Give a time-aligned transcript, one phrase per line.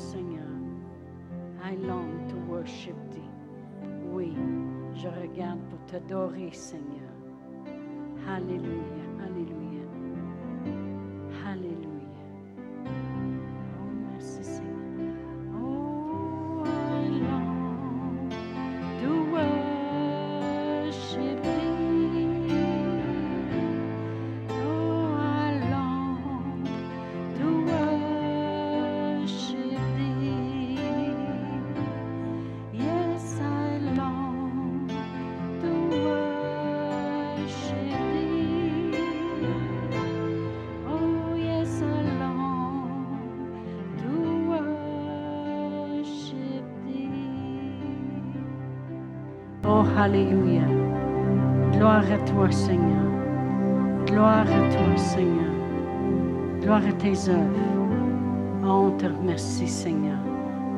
[0.00, 0.48] Seigneur.
[1.62, 3.30] I long to worship thee.
[4.10, 4.34] Oui,
[4.94, 7.12] je regarde pour t'adorer, Seigneur.
[8.26, 8.99] Alléluia.
[50.00, 50.62] Alléluia.
[51.72, 53.04] Gloire à toi, Seigneur.
[54.06, 55.52] Gloire à toi, Seigneur.
[56.62, 58.64] Gloire à tes œuvres.
[58.64, 60.16] On te remercie, Seigneur.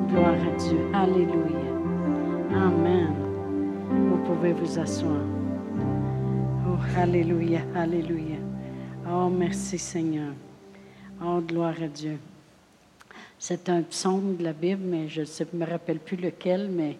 [0.09, 0.81] Gloire à Dieu.
[0.93, 1.71] Alléluia.
[2.53, 3.15] Amen.
[4.11, 5.23] Vous pouvez vous asseoir.
[6.67, 8.39] Oh, Alléluia, Alléluia.
[9.09, 10.33] Oh, merci, Seigneur.
[11.25, 12.19] Oh, gloire à Dieu.
[13.39, 16.97] C'est un psaume de la Bible, mais je ne me rappelle plus lequel, mais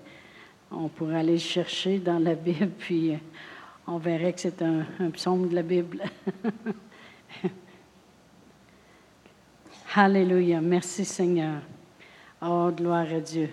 [0.83, 3.19] on pourrait aller le chercher dans la Bible, puis euh,
[3.87, 6.03] on verrait que c'est un, psaume de la Bible.
[9.95, 10.61] Alléluia.
[10.61, 11.61] Merci Seigneur.
[12.43, 13.49] Oh, gloire à Dieu.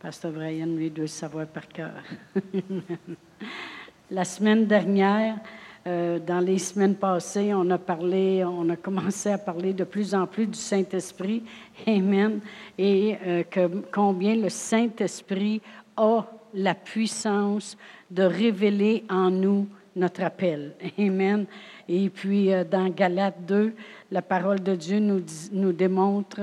[0.00, 2.02] Pasteur Brian, lui, doit savoir par cœur.
[4.10, 5.38] La semaine dernière,
[5.86, 10.14] euh, dans les semaines passées, on a parlé, on a commencé à parler de plus
[10.14, 11.42] en plus du Saint-Esprit.
[11.86, 12.40] Amen.
[12.76, 13.42] Et euh,
[13.90, 15.62] combien le Saint-Esprit
[15.98, 16.22] a
[16.54, 17.76] la puissance
[18.10, 20.74] de révéler en nous notre appel.
[20.98, 21.46] Amen.
[21.88, 23.74] Et puis, euh, dans Galates 2,
[24.10, 26.40] la parole de Dieu nous, démontre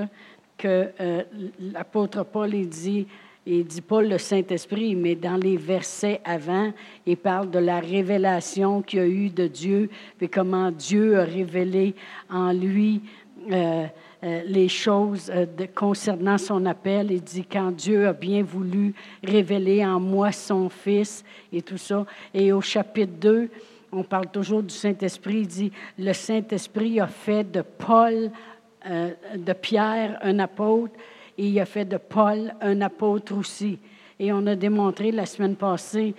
[0.56, 1.22] que euh,
[1.72, 3.06] l'apôtre Paul, il dit,
[3.46, 6.72] il dit pas le Saint-Esprit, mais dans les versets avant,
[7.06, 9.88] il parle de la révélation qu'il y a eu de Dieu,
[10.18, 11.94] puis comment Dieu a révélé
[12.28, 13.02] en lui
[13.50, 13.86] euh,
[14.26, 17.12] euh, les choses euh, concernant son appel.
[17.12, 18.92] Il dit quand Dieu a bien voulu
[19.22, 21.22] révéler en moi son Fils
[21.52, 22.04] et tout ça.
[22.34, 23.48] Et au chapitre 2,
[23.92, 25.40] on parle toujours du Saint-Esprit.
[25.42, 28.32] Il dit le Saint-Esprit a fait de Paul,
[28.90, 30.94] euh, de Pierre, un apôtre,
[31.38, 33.78] et il a fait de Paul un apôtre aussi.
[34.18, 36.16] Et on a démontré la semaine passée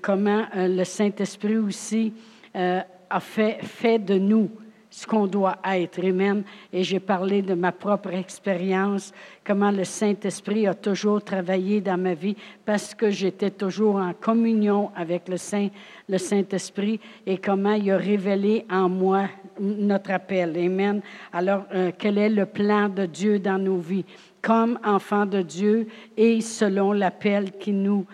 [0.00, 2.12] comment le Saint-Esprit aussi
[2.54, 4.48] a fait de nous
[4.90, 6.04] ce qu'on doit être.
[6.04, 6.42] Amen.
[6.72, 9.12] Et j'ai parlé de ma propre expérience,
[9.44, 14.90] comment le Saint-Esprit a toujours travaillé dans ma vie parce que j'étais toujours en communion
[14.96, 15.68] avec le Saint,
[16.08, 19.28] le Saint-Esprit et comment il a révélé en moi
[19.60, 20.56] notre appel.
[20.56, 21.02] Amen.
[21.32, 24.04] Alors, euh, quel est le plan de Dieu dans nos vies?
[24.40, 28.06] Comme enfants de Dieu et selon l'appel qui nous,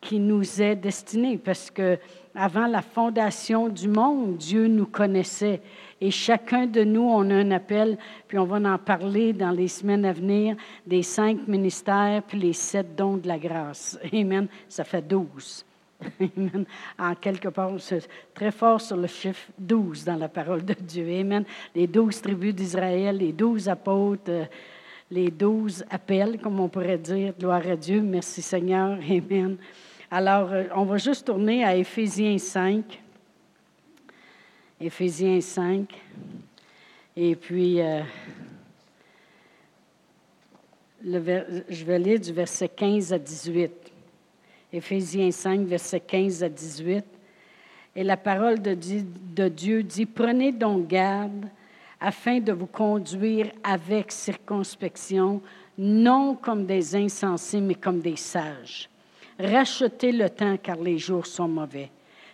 [0.00, 1.98] qui nous est destiné, parce que
[2.34, 5.60] avant la fondation du monde, Dieu nous connaissait.
[6.00, 9.68] Et chacun de nous, on a un appel, puis on va en parler dans les
[9.68, 10.56] semaines à venir,
[10.86, 13.98] des cinq ministères, puis les sept dons de la grâce.
[14.12, 14.48] Amen.
[14.68, 15.64] Ça fait douze.
[16.20, 16.64] Amen.
[16.98, 21.06] En quelque part, c'est très fort sur le chiffre 12 dans la parole de Dieu.
[21.20, 21.44] Amen.
[21.74, 24.44] Les douze tribus d'Israël, les douze apôtres, euh,
[25.10, 27.34] les douze appels, comme on pourrait dire.
[27.38, 28.00] Gloire à Dieu.
[28.00, 28.98] Merci Seigneur.
[29.10, 29.58] Amen.
[30.10, 33.02] Alors, euh, on va juste tourner à Éphésiens 5.
[34.82, 35.92] Éphésiens 5.
[37.14, 38.00] Et puis, euh,
[41.04, 43.70] je vais lire du verset 15 à 18.
[44.72, 47.04] Éphésiens 5, verset 15 à 18.
[47.94, 51.44] Et la parole de Dieu dit, prenez donc garde
[52.00, 55.42] afin de vous conduire avec circonspection,
[55.76, 58.88] non comme des insensés, mais comme des sages.
[59.38, 61.90] Rachetez le temps car les jours sont mauvais.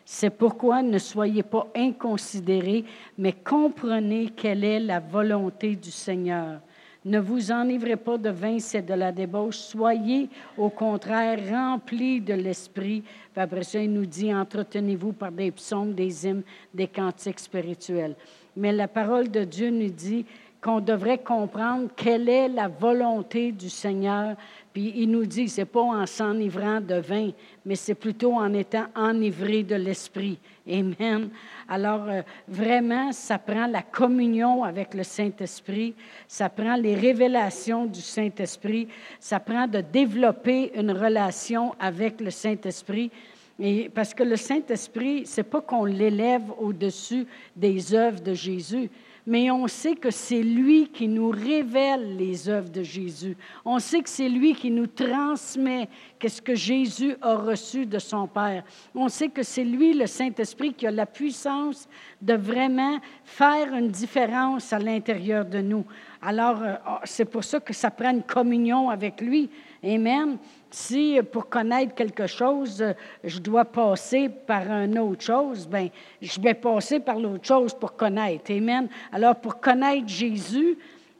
[0.08, 2.84] C'est pourquoi ne soyez pas inconsidérés,
[3.18, 6.60] mais comprenez quelle est la volonté du Seigneur.
[7.04, 9.56] Ne vous enivrez pas de vin, c'est de la débauche.
[9.56, 13.02] Soyez au contraire remplis de l'Esprit.
[13.34, 16.42] Après ça, il nous dit, entretenez-vous par des psaumes, des hymnes,
[16.72, 18.14] des cantiques spirituels.
[18.56, 20.24] Mais la parole de Dieu nous dit
[20.60, 24.36] qu'on devrait comprendre quelle est la volonté du Seigneur.
[24.76, 27.30] Puis il nous dit, c'est pas en s'enivrant de vin,
[27.64, 30.38] mais c'est plutôt en étant enivré de l'Esprit.
[30.70, 31.30] Amen.
[31.66, 35.94] Alors, euh, vraiment, ça prend la communion avec le Saint-Esprit,
[36.28, 38.88] ça prend les révélations du Saint-Esprit,
[39.18, 43.10] ça prend de développer une relation avec le Saint-Esprit.
[43.58, 47.26] Et parce que le Saint-Esprit, c'est pas qu'on l'élève au-dessus
[47.56, 48.90] des œuvres de Jésus,
[49.26, 53.36] mais on sait que c'est lui qui nous révèle les œuvres de Jésus.
[53.64, 55.88] On sait que c'est lui qui nous transmet
[56.18, 58.62] qu'est-ce que Jésus a reçu de son Père.
[58.94, 61.88] On sait que c'est lui, le Saint-Esprit, qui a la puissance
[62.22, 65.84] de vraiment faire une différence à l'intérieur de nous.
[66.22, 69.50] Alors, euh, oh, c'est pour ça que ça prend une communion avec lui.
[69.82, 70.38] Amen.
[70.70, 72.84] Si pour connaître quelque chose,
[73.22, 75.88] je dois passer par une autre chose, ben,
[76.20, 78.50] je vais passer par l'autre chose pour connaître.
[78.52, 78.88] Amen.
[79.12, 80.76] Alors, pour connaître Jésus,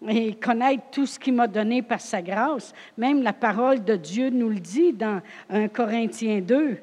[0.09, 2.75] et connaître tout ce qu'il m'a donné par sa grâce.
[2.97, 5.21] Même la parole de Dieu nous le dit dans
[5.51, 6.79] 1 Corinthiens 2.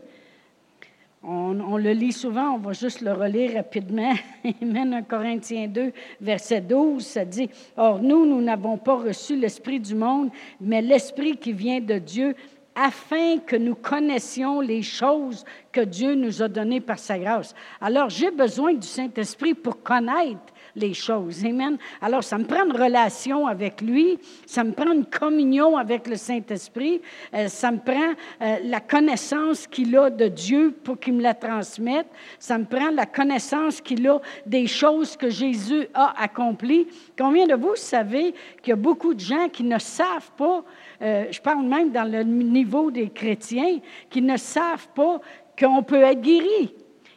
[1.25, 4.13] On, le lit souvent, on va juste le relire rapidement.
[4.61, 4.93] Amen.
[4.93, 9.95] 1 Corinthiens 2, verset 12, ça dit, Or nous, nous n'avons pas reçu l'Esprit du
[9.95, 10.29] monde,
[10.59, 12.35] mais l'Esprit qui vient de Dieu,
[12.75, 17.53] afin que nous connaissions les choses que Dieu nous a données par sa grâce.
[17.79, 21.45] Alors, j'ai besoin du Saint-Esprit pour connaître les choses.
[21.45, 21.77] Amen.
[22.01, 26.15] Alors, ça me prend une relation avec lui, ça me prend une communion avec le
[26.15, 27.01] Saint-Esprit,
[27.33, 31.33] euh, ça me prend euh, la connaissance qu'il a de Dieu pour qu'il me la
[31.33, 32.07] transmette,
[32.39, 36.87] ça me prend la connaissance qu'il a des choses que Jésus a accomplies.
[37.17, 40.63] Combien de vous savez qu'il y a beaucoup de gens qui ne savent pas,
[41.01, 43.79] euh, je parle même dans le niveau des chrétiens,
[44.09, 45.19] qui ne savent pas
[45.57, 46.73] qu'on peut être guéri?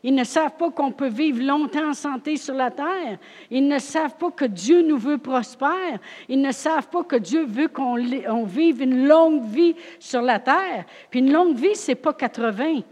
[0.06, 3.18] Ils ne savent pas qu'on peut vivre longtemps en santé sur la terre.
[3.50, 5.98] Ils ne savent pas que Dieu nous veut prospère.
[6.28, 10.84] Ils ne savent pas que Dieu veut qu'on vive une longue vie sur la terre.
[11.10, 12.82] Puis une longue vie, c'est pas 80.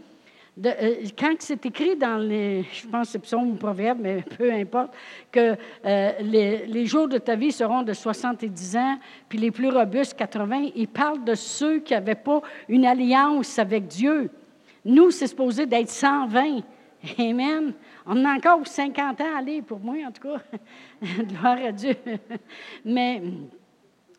[0.65, 4.51] Euh, quand c'est écrit dans les, je pense que c'est psaume ou proverbe, mais peu
[4.51, 4.93] importe,
[5.31, 8.97] que euh, les, les, jours de ta vie seront de 70 ans,
[9.29, 13.87] puis les plus robustes 80, il parle de ceux qui n'avaient pas une alliance avec
[13.87, 14.29] Dieu.
[14.83, 16.61] Nous, c'est supposé d'être 120.
[17.19, 17.73] Amen.
[18.05, 20.41] On a encore 50 ans à aller, pour moi en tout cas.
[21.23, 21.95] Gloire à Dieu.
[22.83, 23.21] Mais,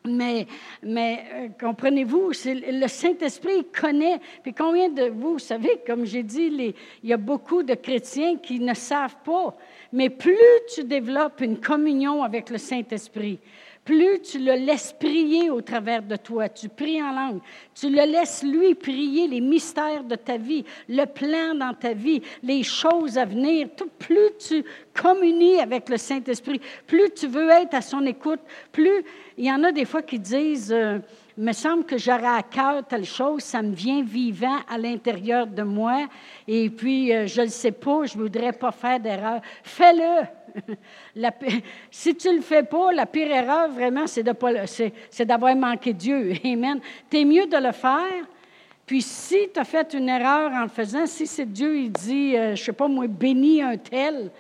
[0.04, 0.46] mais,
[0.82, 4.20] mais euh, comprenez-vous, le Saint-Esprit connaît.
[4.42, 8.36] Puis combien de vous, vous savez, comme j'ai dit, il y a beaucoup de chrétiens
[8.36, 9.56] qui ne savent pas.
[9.92, 10.36] Mais plus
[10.74, 13.38] tu développes une communion avec le Saint-Esprit,
[13.86, 17.38] plus tu le laisses prier au travers de toi, tu pries en langue,
[17.72, 22.20] tu le laisses lui prier les mystères de ta vie, le plan dans ta vie,
[22.42, 23.68] les choses à venir,
[23.98, 28.40] plus tu communies avec le Saint-Esprit, plus tu veux être à son écoute,
[28.72, 29.04] plus
[29.38, 30.98] il y en a des fois qui disent, euh,
[31.38, 35.62] me semble que j'aurais à cœur telle chose, ça me vient vivant à l'intérieur de
[35.62, 36.08] moi,
[36.48, 39.40] et puis euh, je ne sais pas, je ne voudrais pas faire d'erreur.
[39.62, 40.26] Fais-le.
[41.90, 46.32] si tu le fais pas, la pire erreur, vraiment, c'est, d'avoir manqué Dieu.
[46.44, 46.80] Amen.
[47.10, 48.24] Tu es mieux de le faire.
[48.86, 52.36] Puis si tu as fait une erreur en le faisant, si c'est Dieu, il dit,
[52.36, 54.30] euh, je ne sais pas moi, bénis un tel,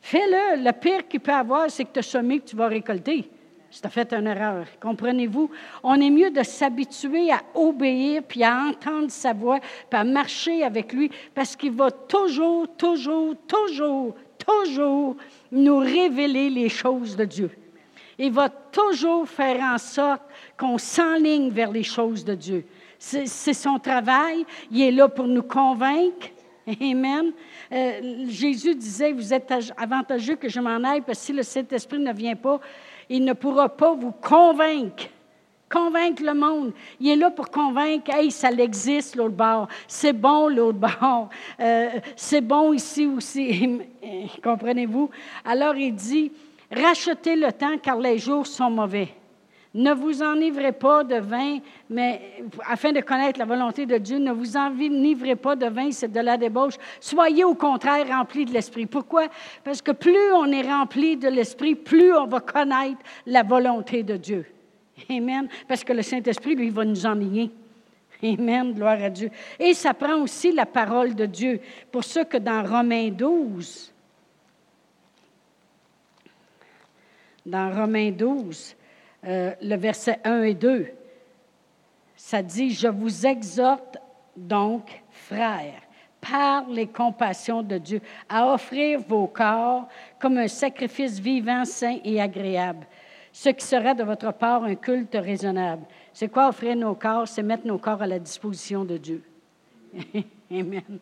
[0.00, 0.62] fais-le.
[0.62, 3.30] Le pire qu'il peut avoir, c'est que tu as semé que tu vas récolter.
[3.70, 4.66] Si tu as fait une erreur.
[4.80, 5.50] Comprenez-vous?
[5.82, 10.62] On est mieux de s'habituer à obéir, puis à entendre sa voix, puis à marcher
[10.62, 15.16] avec lui, parce qu'il va toujours, toujours, toujours, toujours
[15.50, 17.50] nous révéler les choses de Dieu.
[18.18, 20.22] Il va toujours faire en sorte
[20.58, 22.64] qu'on s'enligne vers les choses de Dieu.
[22.98, 24.44] C'est son travail.
[24.72, 26.28] Il est là pour nous convaincre.
[26.80, 27.32] Amen.
[27.72, 31.98] Euh, Jésus disait, vous êtes avantageux que je m'en aille, parce que si le Saint-Esprit
[31.98, 32.60] ne vient pas,
[33.08, 35.04] il ne pourra pas vous convaincre.
[35.70, 36.72] Convaincre le monde.
[36.98, 39.68] Il est là pour convaincre, hey, ça existe l'autre bord.
[39.86, 41.28] C'est bon l'autre bord.
[41.60, 43.78] Euh, c'est bon ici aussi.
[44.42, 45.10] Comprenez-vous?
[45.44, 46.32] Alors il dit,
[46.70, 49.08] rachetez le temps car les jours sont mauvais.
[49.74, 51.58] Ne vous enivrez pas de vin,
[51.90, 56.10] mais afin de connaître la volonté de Dieu, ne vous enivrez pas de vin, c'est
[56.10, 56.74] de la débauche.
[56.98, 58.86] Soyez au contraire remplis de l'Esprit.
[58.86, 59.26] Pourquoi?
[59.62, 64.16] Parce que plus on est rempli de l'Esprit, plus on va connaître la volonté de
[64.16, 64.46] Dieu.
[65.10, 65.48] Amen.
[65.66, 67.50] Parce que le Saint-Esprit, lui, va nous enligner.
[68.22, 68.72] Amen.
[68.72, 69.30] Gloire à Dieu.
[69.58, 71.60] Et ça prend aussi la parole de Dieu.
[71.90, 73.92] Pour ça que dans Romains 12,
[77.46, 78.76] dans Romains 12,
[79.24, 80.86] euh, le verset 1 et 2,
[82.16, 83.98] ça dit, je vous exhorte
[84.36, 85.80] donc, frères,
[86.20, 89.88] par les compassions de Dieu, à offrir vos corps
[90.18, 92.86] comme un sacrifice vivant, saint et agréable,
[93.40, 95.84] ce qui sera de votre part un culte raisonnable.
[96.12, 97.28] C'est quoi offrir nos corps?
[97.28, 99.22] C'est mettre nos corps à la disposition de Dieu.
[100.50, 100.98] Amen.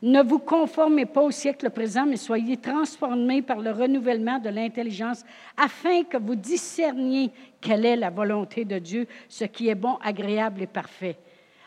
[0.00, 5.24] Ne vous conformez pas au siècle présent, mais soyez transformés par le renouvellement de l'intelligence,
[5.56, 10.62] afin que vous discerniez quelle est la volonté de Dieu, ce qui est bon, agréable
[10.62, 11.18] et parfait.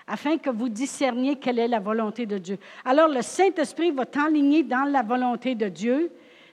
[0.07, 2.57] afin que vous discerniez quelle est la volonté de Dieu.
[2.85, 6.09] Alors le Saint-Esprit va t'enligner dans la volonté de Dieu,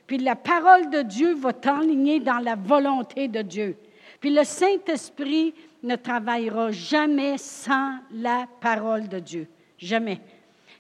[0.07, 3.77] puis la parole de Dieu va t'enligner dans la volonté de Dieu.
[4.21, 9.47] Puis le Saint-Esprit ne travaillera jamais sans la parole de Dieu.
[9.79, 10.21] Jamais.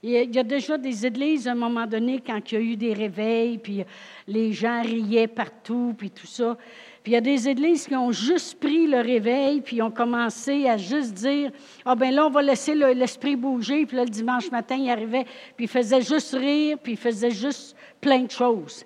[0.02, 2.76] Il y a déjà des églises, à un moment donné, quand il y a eu
[2.76, 3.82] des réveils, puis
[4.28, 6.56] les gens riaient partout, puis tout ça.
[7.02, 10.68] Puis il y a des églises qui ont juste pris le réveil, puis ont commencé
[10.68, 11.50] à juste dire
[11.84, 13.86] Ah, ben là, on va laisser l'esprit bouger.
[13.86, 15.24] Puis le dimanche matin, il arrivait,
[15.56, 18.84] puis il faisait juste rire, puis il faisait juste plein de choses.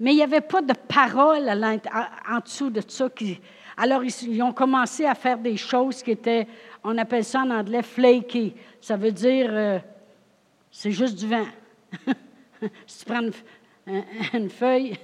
[0.00, 1.48] Mais il n'y avait pas de parole
[2.28, 3.08] en dessous de ça.
[3.76, 6.46] Alors, ils, ont commencé à faire des choses qui étaient,
[6.82, 8.54] on appelle ça en anglais flaky.
[8.80, 9.48] Ça veut dire.
[9.50, 9.78] Euh,
[10.70, 11.46] c'est juste du vent.
[12.86, 13.22] si tu prends
[14.32, 14.96] une, feuille,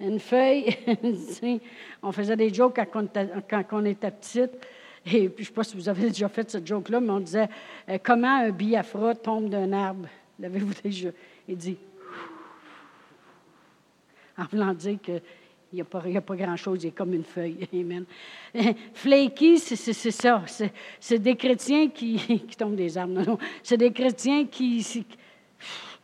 [0.00, 0.76] une feuille,
[2.02, 4.52] on faisait des jokes quand on, était, petite.
[5.06, 7.20] Et puis, je ne sais pas si vous avez déjà fait cette joke-là, mais on
[7.20, 7.48] disait
[7.90, 10.08] euh, Comment un biafra tombe d'un arbre?
[10.38, 11.10] L'avez-vous déjà?
[11.46, 11.76] Il dit
[14.38, 15.22] En voulant dire qu'il
[15.72, 17.68] n'y a pas, grand-chose, il est comme une feuille.
[17.72, 18.04] Amen.
[18.94, 20.42] Flaky, c'est ça.
[21.00, 23.22] C'est des chrétiens qui, qui tombent des arbres.
[23.24, 24.84] Non, C'est des chrétiens qui,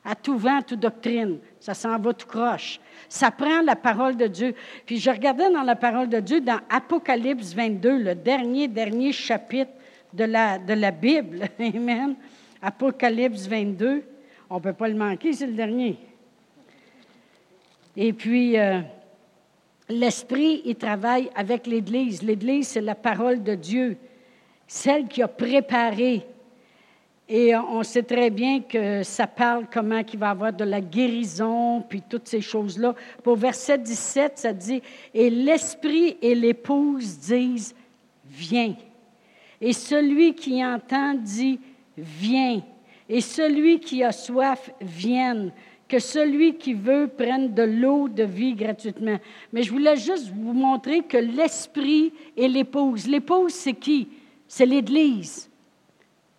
[0.05, 2.81] à tout vent, toute doctrine, ça s'en va tout croche.
[3.09, 4.55] Ça prend la parole de Dieu.
[4.87, 9.73] Puis je regardais dans la parole de Dieu, dans Apocalypse 22, le dernier, dernier chapitre
[10.13, 11.49] de la, de la Bible.
[11.59, 12.15] Amen.
[12.63, 14.05] Apocalypse 22.
[14.49, 15.99] On ne peut pas le manquer, c'est le dernier.
[17.97, 18.81] Et puis, euh,
[19.91, 22.23] L'Esprit, il travaille avec l'Église.
[22.23, 23.97] L'Église, c'est la parole de Dieu,
[24.69, 26.25] celle qui a préparé.
[27.29, 30.81] Et on sait très bien que ça parle comment il va y avoir de la
[30.81, 32.95] guérison, puis toutes ces choses-là.
[33.25, 34.81] Pour verset 17, ça dit,
[35.13, 37.75] Et l'Esprit et l'Épouse disent,
[38.27, 38.77] Viens.
[39.61, 41.59] Et celui qui entend dit,
[41.97, 42.63] Viens.
[43.09, 45.51] Et celui qui a soif, vienne
[45.91, 49.19] que celui qui veut prenne de l'eau de vie gratuitement.
[49.53, 53.09] Mais je voulais juste vous montrer que l'esprit et l'épouse.
[53.09, 54.09] L'épouse, c'est qui?
[54.47, 55.51] C'est l'Église.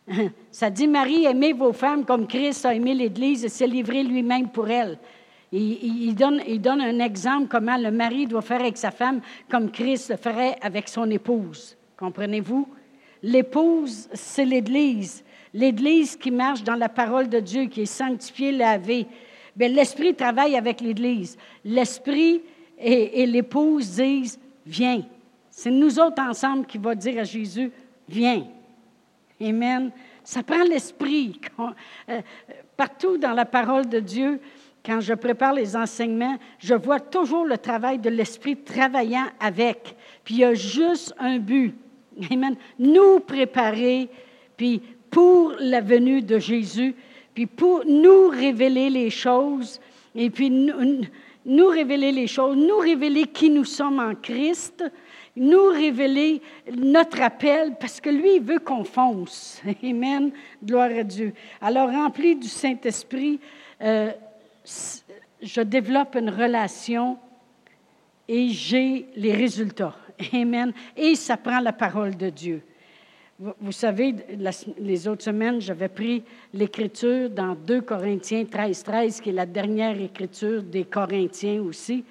[0.51, 4.48] Ça dit, Marie, aimez vos femmes comme Christ a aimé l'Église et s'est livré lui-même
[4.48, 4.98] pour elle.
[5.51, 9.70] Il, donne, il donne un exemple comment le mari doit faire avec sa femme comme
[9.70, 11.75] Christ le ferait avec son épouse.
[11.98, 12.70] Comprenez-vous?
[13.22, 15.25] L'épouse, c'est l'Église.
[15.53, 19.08] L'Église qui marche dans la parole de Dieu, qui est sanctifiée, lavée,
[19.55, 21.38] Bien, l'Esprit travaille avec l'Église.
[21.65, 22.41] L'Esprit
[22.77, 25.03] et, l'épouse disent Viens.
[25.50, 27.72] C'est nous autres ensemble qui va dire à Jésus
[28.08, 28.46] Viens.
[29.41, 29.91] Amen.
[30.24, 31.39] Ça prend l'Esprit.
[32.10, 32.22] Euh,
[32.77, 34.39] partout dans la parole de Dieu,
[34.84, 39.96] quand je prépare les enseignements, je vois toujours le travail de l'Esprit travaillant avec.
[40.24, 41.75] Puis il y a juste un but.
[42.31, 42.55] Amen.
[42.79, 44.10] Nous préparer,
[44.58, 46.96] puis pour la venue de Jésus,
[47.33, 49.79] puis pour nous révéler les choses,
[50.15, 54.83] et puis nous, révéler les choses, nous révéler qui nous sommes en Christ,
[55.35, 56.41] nous révéler
[56.75, 59.61] notre appel, parce que lui, il veut qu'on fonce.
[59.83, 60.31] Amen.
[60.63, 61.33] Gloire à Dieu.
[61.61, 63.39] Alors, rempli du Saint-Esprit,
[63.81, 64.11] euh,
[65.41, 67.17] je développe une relation
[68.27, 69.95] et j'ai les résultats.
[70.33, 70.73] Amen.
[70.95, 72.61] Et ça prend la parole de Dieu.
[73.60, 74.13] Vous savez,
[74.77, 80.00] les autres semaines, j'avais pris l'écriture dans 2 Corinthiens 13, 13, qui est la dernière
[80.00, 82.05] écriture des Corinthiens aussi,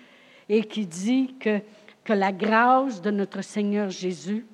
[0.49, 1.60] et qui dit que,
[2.02, 4.44] que la grâce de notre Seigneur Jésus,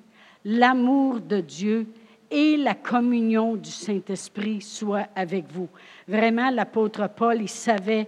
[0.45, 1.87] l'amour de Dieu
[2.29, 5.69] et la communion du Saint-Esprit soient avec vous.
[6.07, 8.07] Vraiment, l'apôtre Paul, il savait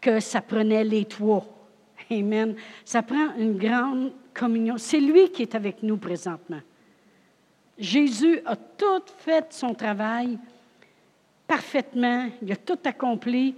[0.00, 1.44] que ça prenait les trois.
[2.12, 2.54] Amen.
[2.84, 4.76] Ça prend une grande communion.
[4.78, 6.60] C'est lui qui est avec nous présentement.
[7.78, 10.38] Jésus a tout fait son travail
[11.46, 13.54] parfaitement, il a tout accompli.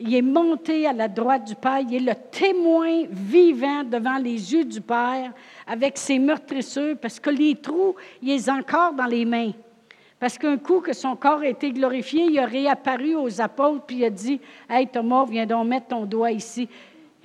[0.00, 4.52] Il est monté à la droite du Père, il est le témoin vivant devant les
[4.52, 5.32] yeux du Père
[5.66, 9.50] avec ses meurtrisseurs, parce que les trous, il est encore dans les mains.
[10.20, 13.96] Parce qu'un coup que son corps a été glorifié, il a réapparu aux apôtres, puis
[13.96, 16.68] il a dit Hey Thomas, viens donc mettre ton doigt ici.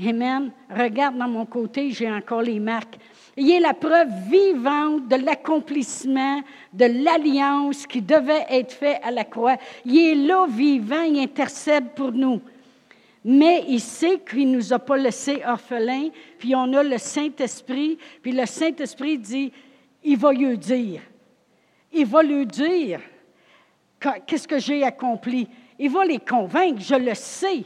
[0.03, 0.51] Amen.
[0.69, 2.97] Regarde dans mon côté, j'ai encore les marques.
[3.35, 9.23] Il est la preuve vivante de l'accomplissement de l'alliance qui devait être faite à la
[9.23, 9.57] croix.
[9.85, 12.41] Il est là vivant, il intercède pour nous.
[13.25, 17.97] Mais il sait qu'il ne nous a pas laissés orphelins, puis on a le Saint-Esprit,
[18.21, 19.51] puis le Saint-Esprit dit,
[20.03, 21.01] il va lui dire.
[21.91, 22.99] Il va lui dire
[24.27, 25.47] qu'est-ce que j'ai accompli?
[25.79, 27.63] Il va les convaincre, je le sais.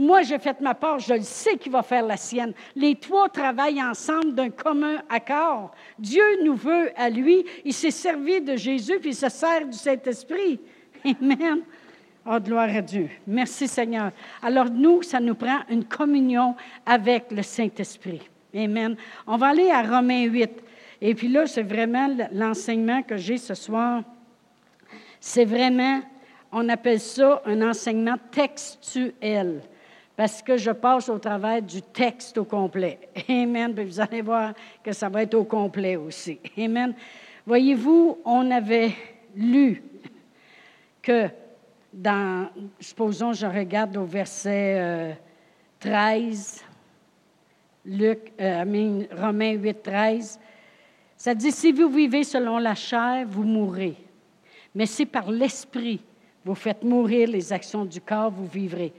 [0.00, 2.54] Moi, j'ai fait ma part, je le sais qu'il va faire la sienne.
[2.74, 5.72] Les trois travaillent ensemble d'un commun accord.
[5.98, 7.44] Dieu nous veut à lui.
[7.66, 10.58] Il s'est servi de Jésus, puis il se sert du Saint-Esprit.
[11.04, 11.60] Amen.
[12.24, 13.10] Oh, gloire à Dieu.
[13.26, 14.12] Merci Seigneur.
[14.42, 18.22] Alors nous, ça nous prend une communion avec le Saint-Esprit.
[18.56, 18.96] Amen.
[19.26, 20.50] On va aller à Romains 8.
[21.02, 24.02] Et puis là, c'est vraiment l'enseignement que j'ai ce soir.
[25.20, 26.00] C'est vraiment,
[26.52, 29.60] on appelle ça un enseignement textuel
[30.20, 32.98] parce que je passe au travers du texte au complet.
[33.26, 33.74] Amen.
[33.74, 34.52] Puis vous allez voir
[34.84, 36.38] que ça va être au complet aussi.
[36.58, 36.92] Amen.
[37.46, 38.92] Voyez-vous, on avait
[39.34, 39.82] lu
[41.00, 41.26] que
[41.90, 45.16] dans, supposons, je regarde au verset
[45.78, 50.38] 13, euh, Luc, euh, Romains 8, 13,
[51.16, 53.96] ça dit, si vous vivez selon la chair, vous mourrez.
[54.74, 56.02] Mais si par l'esprit,
[56.44, 58.92] vous faites mourir les actions du corps, vous vivrez.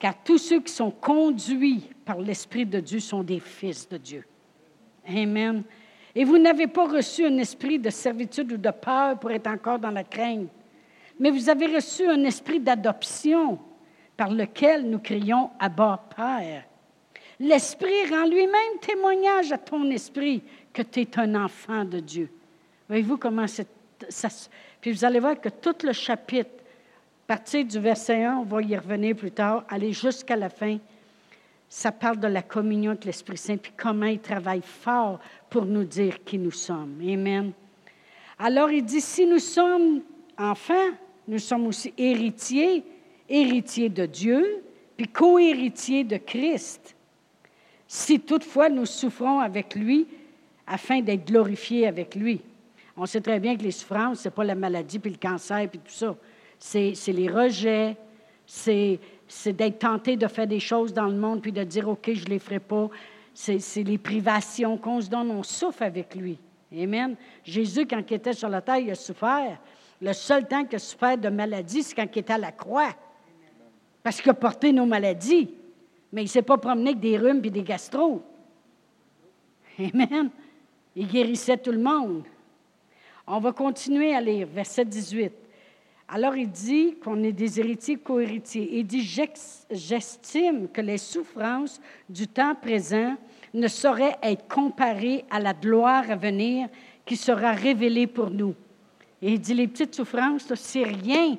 [0.00, 4.24] Car tous ceux qui sont conduits par l'Esprit de Dieu sont des fils de Dieu.
[5.06, 5.62] Amen.
[6.14, 9.78] Et vous n'avez pas reçu un esprit de servitude ou de peur pour être encore
[9.78, 10.48] dans la crainte,
[11.18, 13.58] mais vous avez reçu un esprit d'adoption
[14.16, 16.64] par lequel nous crions Abba Père.
[17.38, 20.42] L'Esprit rend lui-même témoignage à ton esprit
[20.72, 22.30] que tu es un enfant de Dieu.
[22.88, 23.62] Voyez-vous comment ça.
[24.80, 26.59] Puis vous allez voir que tout le chapitre
[27.30, 30.78] partir du verset 1, on va y revenir plus tard, aller jusqu'à la fin,
[31.68, 35.84] ça parle de la communion avec l'Esprit Saint, puis comment il travaille fort pour nous
[35.84, 37.00] dire qui nous sommes.
[37.00, 37.52] Amen.
[38.36, 40.00] Alors il dit, si nous sommes
[40.36, 40.90] enfants,
[41.28, 42.82] nous sommes aussi héritiers,
[43.28, 44.64] héritiers de Dieu,
[44.96, 46.96] puis co-héritiers de Christ.
[47.86, 50.08] Si toutefois nous souffrons avec lui,
[50.66, 52.40] afin d'être glorifiés avec lui.
[52.96, 55.68] On sait très bien que les souffrances, ce n'est pas la maladie, puis le cancer,
[55.70, 56.16] puis tout ça
[56.60, 57.96] c'est les rejets,
[58.46, 59.00] c'est
[59.46, 62.30] d'être tenté de faire des choses dans le monde puis de dire, OK, je ne
[62.30, 62.88] les ferai pas.
[63.32, 66.38] C'est les privations qu'on se donne, on souffre avec lui.
[66.76, 67.16] Amen.
[67.42, 69.58] Jésus, quand il était sur la terre, il a souffert.
[70.00, 72.94] Le seul temps qu'il a souffert de maladie, c'est quand il était à la croix.
[74.02, 75.54] Parce qu'il a porté nos maladies.
[76.12, 78.22] Mais il ne s'est pas promené avec des rhumes et des gastro.
[79.78, 80.30] Amen.
[80.94, 82.24] Il guérissait tout le monde.
[83.26, 85.32] On va continuer à lire, verset 18.
[86.12, 88.78] Alors il dit qu'on est des héritiers co-héritiers.
[88.78, 89.08] Il dit,
[89.70, 93.16] j'estime que les souffrances du temps présent
[93.54, 96.68] ne sauraient être comparées à la gloire à venir
[97.06, 98.56] qui sera révélée pour nous.
[99.22, 101.36] Et il dit, les petites souffrances, c'est rien.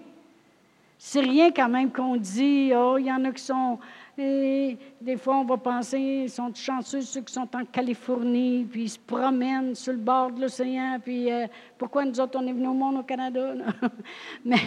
[0.98, 3.78] C'est rien quand même qu'on dit, oh, il y en a qui sont
[4.18, 8.84] et des fois, on va penser, ils sont chanceux ceux qui sont en Californie, puis
[8.84, 11.48] ils se promènent sur le bord de l'océan, puis euh,
[11.78, 13.54] pourquoi nous autres, on est venus au monde au Canada?
[14.46, 14.58] mais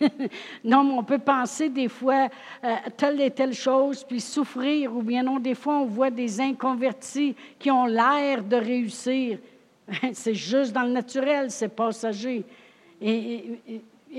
[0.64, 2.28] non, mais on peut penser des fois
[2.64, 6.40] euh, telle et telle chose, puis souffrir, ou bien non, des fois, on voit des
[6.40, 9.38] inconvertis qui ont l'air de réussir.
[10.12, 12.44] c'est juste dans le naturel, c'est passager.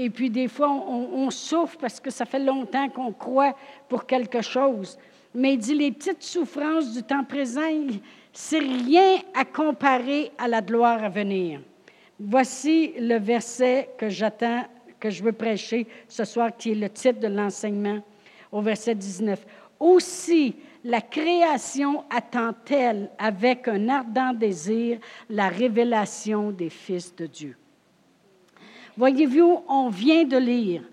[0.10, 3.56] Puis des fois, on, souffre parce que ça fait longtemps qu'on croit
[3.90, 4.98] pour quelque chose.
[5.34, 7.62] Mais il dit, les petites souffrances du temps présent,
[8.32, 11.62] c'est rien à comparer à la gloire à venir.
[12.20, 14.64] Voici le verset que j'attends,
[15.00, 18.00] que je veux prêcher ce soir, qui est le titre de l'enseignement,
[18.52, 19.46] au verset 19.
[19.80, 25.00] Aussi, la création attend-elle avec un ardent désir
[25.30, 27.58] la révélation des fils de Dieu.
[29.02, 30.84] Voyez-vous, on vient de lire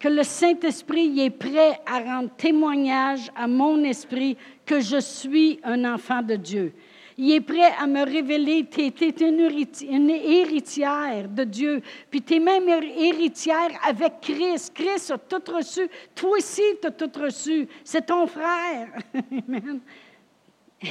[0.00, 5.84] que le Saint-Esprit est prêt à rendre témoignage à mon esprit que je suis un
[5.94, 6.72] enfant de Dieu.
[7.16, 12.40] Il est prêt à me révéler, tu es, une, héritière de Dieu, puis tu es
[12.40, 14.72] même héritière avec Christ.
[14.74, 15.82] Christ a tout reçu.
[16.16, 17.68] Toi aussi, tu as tout reçu.
[17.84, 18.88] C'est ton frère.
[19.14, 19.78] Amen.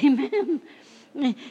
[0.01, 0.59] Amen.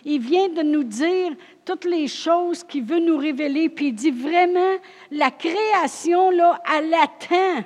[0.04, 1.32] Il vient de nous dire
[1.64, 4.76] toutes les choses qu'il veut nous révéler, puis il dit vraiment,
[5.10, 7.64] la création, là, elle attend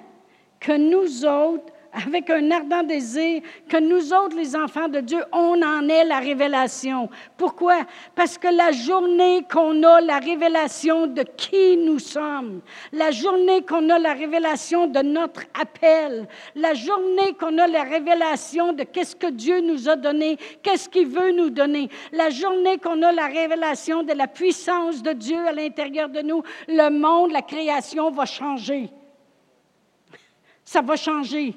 [0.61, 5.63] que nous autres, avec un ardent désir que nous autres, les enfants de Dieu, on
[5.63, 7.09] en ait la révélation.
[7.37, 7.87] Pourquoi?
[8.15, 12.61] Parce que la journée qu'on a la révélation de qui nous sommes,
[12.93, 16.27] la journée qu'on a la révélation de notre appel,
[16.57, 21.07] la journée qu'on a la révélation de qu'est-ce que Dieu nous a donné, qu'est-ce qu'il
[21.07, 25.53] veut nous donner, la journée qu'on a la révélation de la puissance de Dieu à
[25.53, 28.91] l'intérieur de nous, le monde, la création va changer.
[30.65, 31.55] Ça va changer.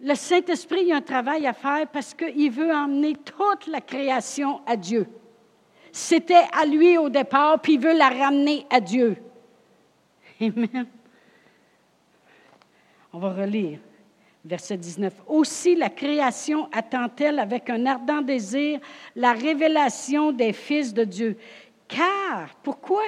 [0.00, 4.76] Le Saint-Esprit a un travail à faire parce qu'il veut emmener toute la création à
[4.76, 5.08] Dieu.
[5.90, 9.16] C'était à lui au départ, puis il veut la ramener à Dieu.
[10.40, 10.86] Amen.
[13.12, 13.80] On va relire.
[14.44, 15.12] Verset 19.
[15.26, 18.78] Aussi la création attend-elle avec un ardent désir
[19.16, 21.36] la révélation des fils de Dieu.
[21.88, 23.02] Car, pourquoi?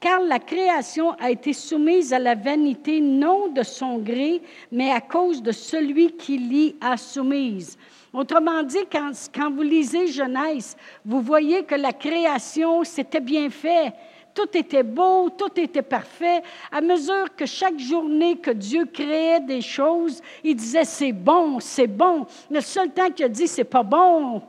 [0.00, 4.40] Car la création a été soumise à la vanité non de son gré,
[4.72, 7.76] mais à cause de celui qui l'y a soumise.
[8.12, 9.12] Autrement dit, quand,
[9.52, 13.92] vous lisez Genèse, vous voyez que la création, c'était bien fait.
[14.34, 16.42] Tout était beau, tout était parfait.
[16.72, 21.86] À mesure que chaque journée que Dieu créait des choses, il disait c'est bon, c'est
[21.86, 22.26] bon.
[22.50, 24.40] Le seul temps qu'il a dit c'est pas bon,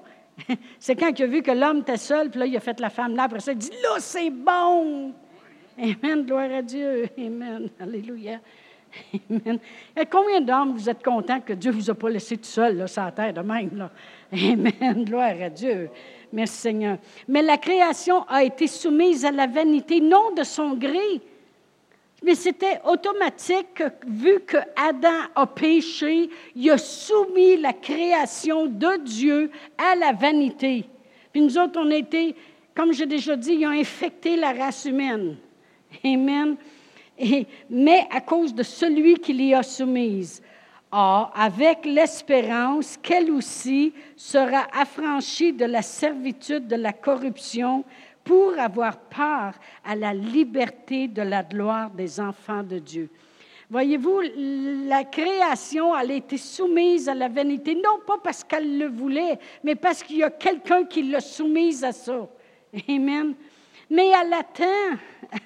[0.80, 2.90] c'est quand il a vu que l'homme était seul, puis là, il a fait la
[2.90, 3.24] femme là.
[3.24, 5.14] Après ça, il dit là, c'est bon.
[5.78, 7.10] Amen, gloire à Dieu.
[7.18, 8.40] Amen, alléluia.
[9.30, 9.60] Amen.
[9.98, 12.78] Et combien d'hommes vous êtes contents que Dieu ne vous a pas laissé tout seul
[12.78, 13.72] là, sur la terre de même?
[13.78, 13.92] Là?
[14.34, 15.90] Amen, gloire à Dieu.
[16.34, 16.98] Merci Seigneur.
[17.28, 21.22] Mais la création a été soumise à la vanité, non de son gré,
[22.24, 29.50] mais c'était automatique, vu que Adam a péché, il a soumis la création de Dieu
[29.78, 30.86] à la vanité.
[31.32, 32.36] Puis nous autres, on a été,
[32.76, 35.36] comme j'ai déjà dit, ils ont infecté la race humaine.
[36.04, 36.58] Amen.
[37.70, 40.42] mais à cause de celui qui l'y a soumise.
[40.92, 47.86] Or, avec l'espérance qu'elle aussi sera affranchie de la servitude de la corruption
[48.26, 49.54] pour avoir part
[49.86, 53.10] à la liberté de la gloire des enfants de Dieu.
[53.70, 54.22] Voyez-vous,
[54.86, 59.40] la création, elle a été soumise à la vanité, non pas parce qu'elle le voulait,
[59.64, 62.28] mais parce qu'il y a quelqu'un qui l'a soumise à ça.
[62.90, 63.34] Amen.
[63.92, 64.98] Mais elle attend,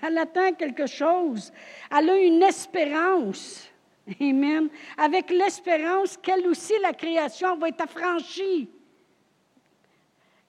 [0.03, 1.51] elle attend quelque chose.
[1.89, 3.67] Elle a une espérance.
[4.21, 4.69] Amen.
[4.99, 8.69] Avec l'espérance qu'elle aussi, la création va être affranchie.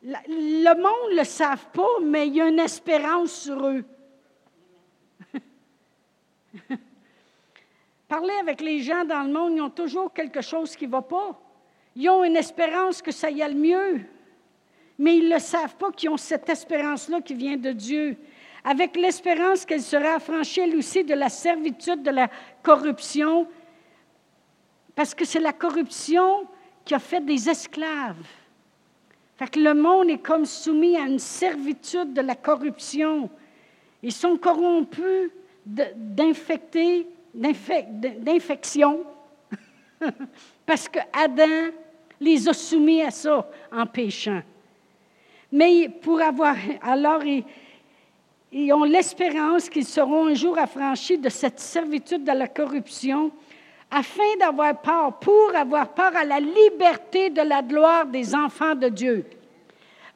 [0.03, 3.83] Le monde ne le savent pas, mais il y a une espérance sur eux.
[8.09, 11.01] Parlez avec les gens dans le monde, ils ont toujours quelque chose qui ne va
[11.01, 11.41] pas.
[11.97, 14.03] Ils ont une espérance que ça y le mieux,
[14.99, 18.17] mais ils ne savent pas qu'ils ont cette espérance-là qui vient de Dieu.
[18.65, 22.29] Avec l'espérance qu'elle sera affranchie, elle aussi, de la servitude, de la
[22.63, 23.47] corruption,
[24.95, 26.47] parce que c'est la corruption
[26.85, 28.27] qui a fait des esclaves.
[29.37, 33.29] Fait que le monde est comme soumis à une servitude de la corruption.
[34.03, 35.31] Ils sont corrompus
[35.67, 39.05] d'infectés, d'infection,
[40.67, 41.73] parce que Adam
[42.19, 44.43] les a soumis à ça en péchant.
[45.57, 47.23] Mais pour avoir, alors
[48.53, 53.33] ils ont l'espérance qu'ils seront un jour affranchis de cette servitude de la corruption
[53.91, 58.91] afin d'avoir part, pour avoir part à la liberté de la gloire des enfants de
[58.91, 59.25] Dieu.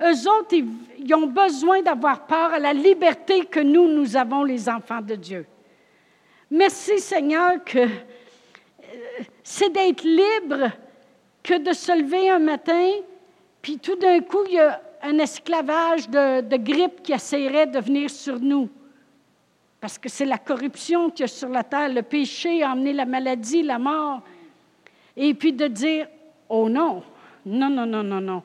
[0.03, 0.55] Eux autres,
[0.99, 5.15] ils, ont besoin d'avoir part à la liberté que nous, nous avons, les enfants de
[5.15, 5.47] Dieu.
[6.51, 7.87] Merci Seigneur que euh,
[9.43, 10.71] c'est d'être libre
[11.43, 12.91] que de se lever un matin,
[13.63, 18.11] puis tout d'un coup, il y a un esclavage de, grippe qui essaierait de venir
[18.11, 18.69] sur nous.
[19.81, 22.93] Parce que c'est la corruption qu'il y a sur la terre, le péché a amené
[22.93, 24.23] la maladie, la mort.
[25.17, 26.07] Et puis de dire,
[26.49, 27.03] oh non,
[27.47, 28.43] non, non, non, non, non.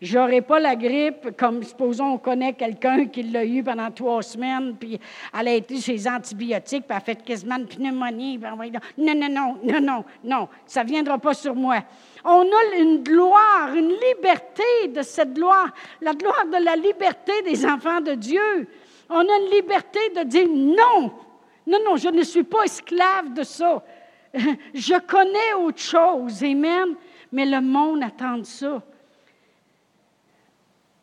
[0.00, 4.76] J'aurai pas la grippe, comme supposons on connaît quelqu'un qui l'a eu pendant trois semaines,
[4.78, 5.00] puis
[5.38, 8.38] elle a été chez les antibiotiques, puis elle a fait quasiment une pneumonie.
[8.38, 11.82] non, non, non, non, non, non, ça ne viendra pas sur moi.
[12.28, 17.64] On a une gloire, une liberté de cette gloire, la gloire de la liberté des
[17.64, 18.68] enfants de Dieu.
[19.08, 21.12] On a une liberté de dire non.
[21.68, 23.84] Non, non, je ne suis pas esclave de ça.
[24.74, 26.96] Je connais autre chose, Amen.
[27.30, 28.82] Mais le monde attend ça.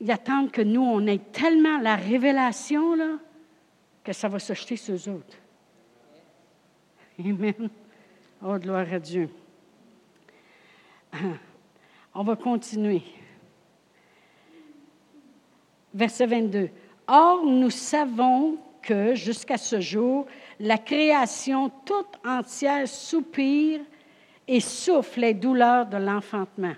[0.02, 3.18] Il attend que nous, on ait tellement la révélation, là,
[4.04, 5.38] que ça va se jeter sur eux autres.
[7.18, 7.70] Amen.
[8.46, 9.30] Oh, gloire à Dieu.
[12.16, 13.02] On va continuer.
[15.94, 16.70] Verset 22.
[17.08, 20.26] Or, nous savons que jusqu'à ce jour,
[20.60, 23.82] la création toute entière soupire
[24.48, 26.76] et souffle les douleurs de l'enfantement.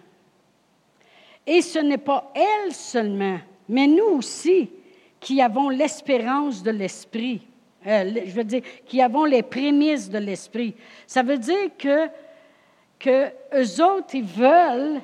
[1.48, 4.70] Et ce n'est pas elle seulement, mais nous aussi
[5.20, 7.42] qui avons l'espérance de l'esprit.
[7.88, 10.76] Euh, je veux dire, qui avons les prémices de l'esprit.
[11.06, 12.08] Ça veut dire que,
[13.06, 15.02] que eux autres, ils veulent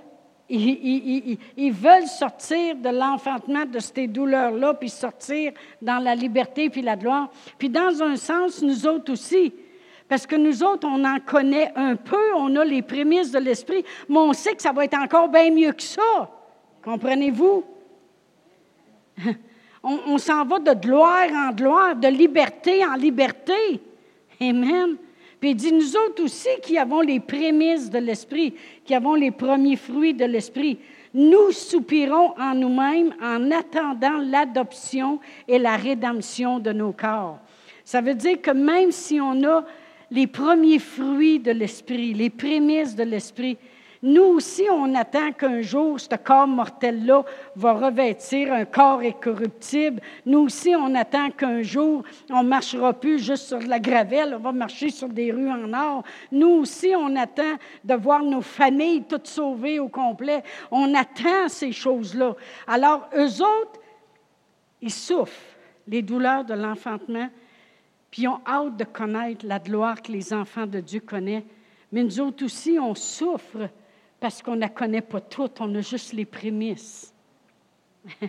[0.53, 6.97] ils, veulent sortir de l'enfantement de ces douleurs-là, puis sortir dans la liberté puis la
[6.97, 7.29] gloire.
[7.57, 9.53] Puis dans un sens, nous autres aussi.
[10.09, 13.85] Parce que nous autres, on en connaît un peu, on a les prémices de l'esprit,
[14.09, 16.29] mais on sait que ça va être encore bien mieux que ça.
[16.83, 17.63] Comprenez-vous?
[19.83, 23.81] On, on s'en va de gloire en gloire, de liberté en liberté.
[24.39, 24.95] Amen.
[25.41, 28.53] Puis il dit, nous autres aussi qui avons les prémices de l'Esprit,
[28.85, 30.77] qui avons les premiers fruits de l'Esprit,
[31.15, 37.39] nous soupirons en nous-mêmes en attendant l'adoption et la rédemption de nos corps.
[37.83, 39.65] Ça veut dire que même si on a
[40.11, 43.57] les premiers fruits de l'Esprit, les prémices de l'Esprit,
[44.03, 47.23] nous aussi, on attend qu'un jour, ce corps mortel-là
[47.55, 50.01] va revêtir un corps incorruptible.
[50.25, 54.39] Nous aussi, on attend qu'un jour, on ne marchera plus juste sur la gravelle, on
[54.39, 56.03] va marcher sur des rues en or.
[56.31, 60.41] Nous aussi, on attend de voir nos familles toutes sauvées au complet.
[60.71, 62.35] On attend ces choses-là.
[62.65, 63.79] Alors, eux autres,
[64.81, 67.29] ils souffrent les douleurs de l'enfantement,
[68.09, 71.43] puis ils ont hâte de connaître la gloire que les enfants de Dieu connaissent.
[71.91, 73.69] Mais nous autres aussi, on souffre
[74.21, 77.11] parce qu'on ne la connaît pas toutes, on a juste les prémices.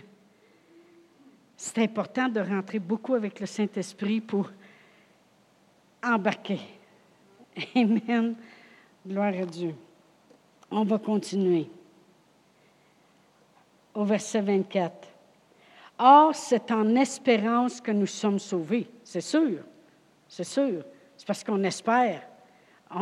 [1.55, 4.49] C'est important de rentrer beaucoup avec le Saint-Esprit pour
[6.03, 6.59] embarquer.
[7.75, 8.35] Amen.
[9.07, 9.75] Gloire à Dieu.
[10.71, 11.69] On va continuer.
[13.93, 15.07] Au verset 24.
[15.99, 18.89] Or, c'est en espérance que nous sommes sauvés.
[19.03, 19.59] C'est sûr.
[20.27, 20.83] C'est sûr.
[21.15, 22.23] C'est parce qu'on espère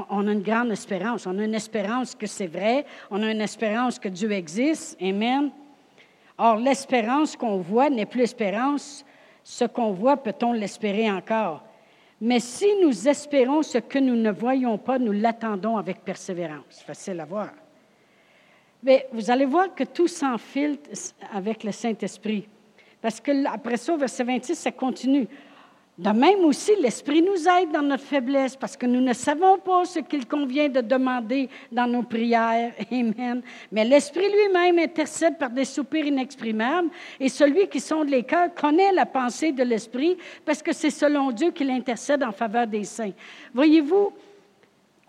[0.09, 1.25] on a une grande espérance.
[1.25, 2.85] On a une espérance que c'est vrai.
[3.09, 4.97] On a une espérance que Dieu existe.
[5.01, 5.51] Amen.
[6.37, 9.05] Or, l'espérance qu'on voit n'est plus l'espérance.
[9.43, 11.63] Ce qu'on voit, peut-on l'espérer encore?
[12.19, 16.83] Mais si nous espérons ce que nous ne voyons pas, nous l'attendons avec persévérance.
[16.85, 17.49] Facile à voir.
[18.83, 20.89] Mais vous allez voir que tout s'enfiltre
[21.33, 22.47] avec le Saint-Esprit.
[23.01, 25.27] Parce que après ça, verset 26, ça continue.
[25.97, 29.83] De même aussi, l'Esprit nous aide dans notre faiblesse parce que nous ne savons pas
[29.85, 32.71] ce qu'il convient de demander dans nos prières.
[32.91, 33.41] Amen.
[33.71, 38.93] Mais l'Esprit lui-même intercède par des soupirs inexprimables et celui qui sonde les cœurs connaît
[38.93, 43.13] la pensée de l'Esprit parce que c'est selon Dieu qu'il intercède en faveur des saints.
[43.53, 44.13] Voyez-vous,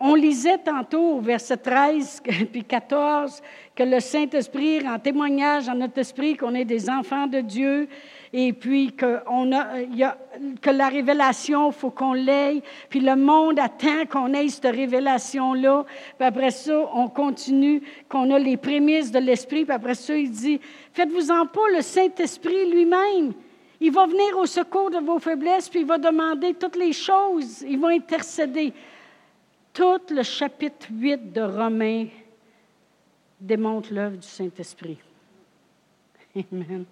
[0.04, 3.40] on lisait tantôt au verset 13 puis 14
[3.74, 7.88] que le Saint-Esprit rend témoignage dans notre esprit qu'on est des enfants de Dieu
[8.32, 10.16] et puis que, on a, y a,
[10.62, 15.84] que la révélation, il faut qu'on l'ait, puis le monde attend qu'on ait cette révélation-là,
[16.18, 20.30] puis après ça, on continue, qu'on a les prémices de l'Esprit, puis après ça, il
[20.30, 20.60] dit,
[20.92, 23.34] faites-vous-en pas, le Saint-Esprit lui-même,
[23.80, 27.62] il va venir au secours de vos faiblesses, puis il va demander toutes les choses,
[27.62, 28.72] il va intercéder.
[29.74, 32.06] Tout le chapitre 8 de Romains
[33.40, 34.98] démontre l'œuvre du Saint-Esprit.
[36.52, 36.84] Amen.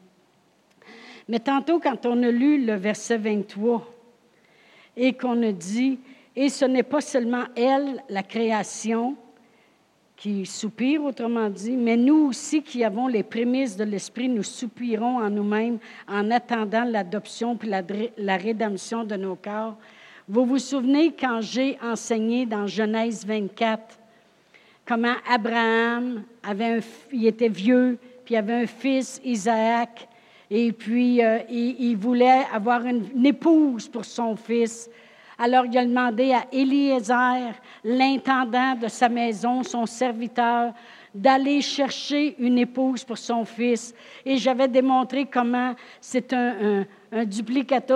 [1.29, 3.87] Mais tantôt, quand on a lu le verset 23
[4.97, 5.99] et qu'on a dit,
[6.37, 9.17] et ce n'est pas seulement elle, la création,
[10.21, 15.19] qui soupire, autrement dit, mais nous aussi qui avons les prémices de l'Esprit, nous soupirons
[15.19, 19.79] en nous-mêmes en attendant l'adoption puis la, rédemption de nos corps.
[20.29, 23.99] Vous vous souvenez quand j'ai enseigné dans Genèse 24
[24.85, 26.81] comment Abraham avait un,
[27.13, 30.07] il était vieux, puis il avait un fils, Isaac,
[30.51, 34.91] et puis, euh, il, voulait avoir une, épouse pour son fils.
[35.39, 40.73] Alors, il a demandé à Eliezer, l'intendant de sa maison, son serviteur,
[41.15, 43.95] d'aller chercher une épouse pour son fils.
[44.27, 47.25] Et j'avais démontré comment c'est un, un,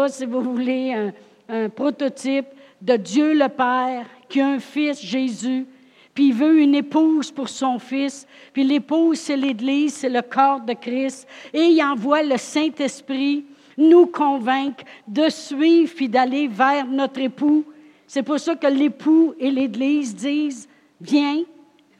[0.09, 1.13] si vous voulez,
[1.49, 2.47] un prototype
[2.81, 5.67] de Dieu le Père qui a un fils, Jésus,
[6.15, 10.61] puis il veut une épouse pour son fils, puis l'épouse, c'est l'Église, c'est le corps
[10.61, 13.45] de Christ, et il envoie le Saint-Esprit
[13.77, 17.65] nous convaincre de suivre puis d'aller vers notre époux.
[18.07, 20.69] C'est pour ça que l'époux et l'Église disent,
[21.01, 21.43] viens.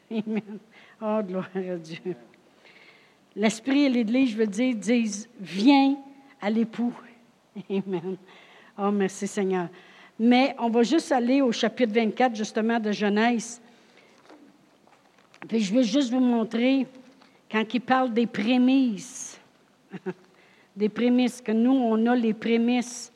[0.09, 0.59] Amen.
[1.01, 2.15] Oh, gloire à Dieu.
[3.35, 5.97] L'Esprit et l'Église, je veux dire, disent, viens
[6.41, 6.93] à l'époux.
[7.69, 8.15] Amen.
[8.77, 9.67] Oh, merci Seigneur.
[10.17, 13.61] Mais on va juste aller au chapitre 24, justement, de Genèse
[15.51, 16.87] je veux juste vous montrer,
[17.51, 19.39] quand il parle des prémices,
[20.75, 23.11] des prémices, que nous, on a les prémices,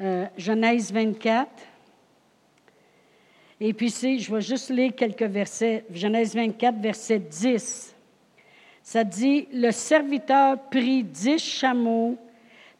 [0.00, 1.48] euh, Genèse 24.
[3.60, 5.84] Et puis, je vais juste lire quelques versets.
[5.92, 7.94] Genèse 24, verset 10.
[8.82, 12.16] Ça dit Le serviteur prit dix chameaux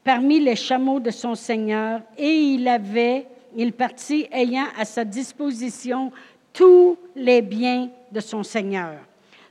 [0.02, 6.10] parmi les chameaux de son Seigneur, et il avait, il partit ayant à sa disposition
[6.52, 8.96] tous les biens de son Seigneur.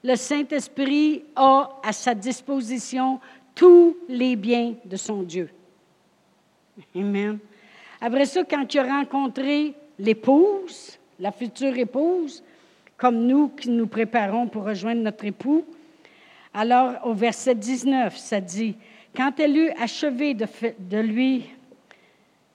[0.04, 3.20] Le Saint-Esprit a à sa disposition
[3.54, 5.50] tous les biens de son Dieu.
[6.96, 7.40] Amen.
[8.00, 12.44] Après ça, quand tu as rencontré l'épouse, la future épouse,
[12.96, 15.66] comme nous qui nous préparons pour rejoindre notre époux,
[16.54, 18.76] alors au verset 19, ça dit,
[19.16, 20.46] quand elle eut achevé de,
[20.80, 21.46] de lui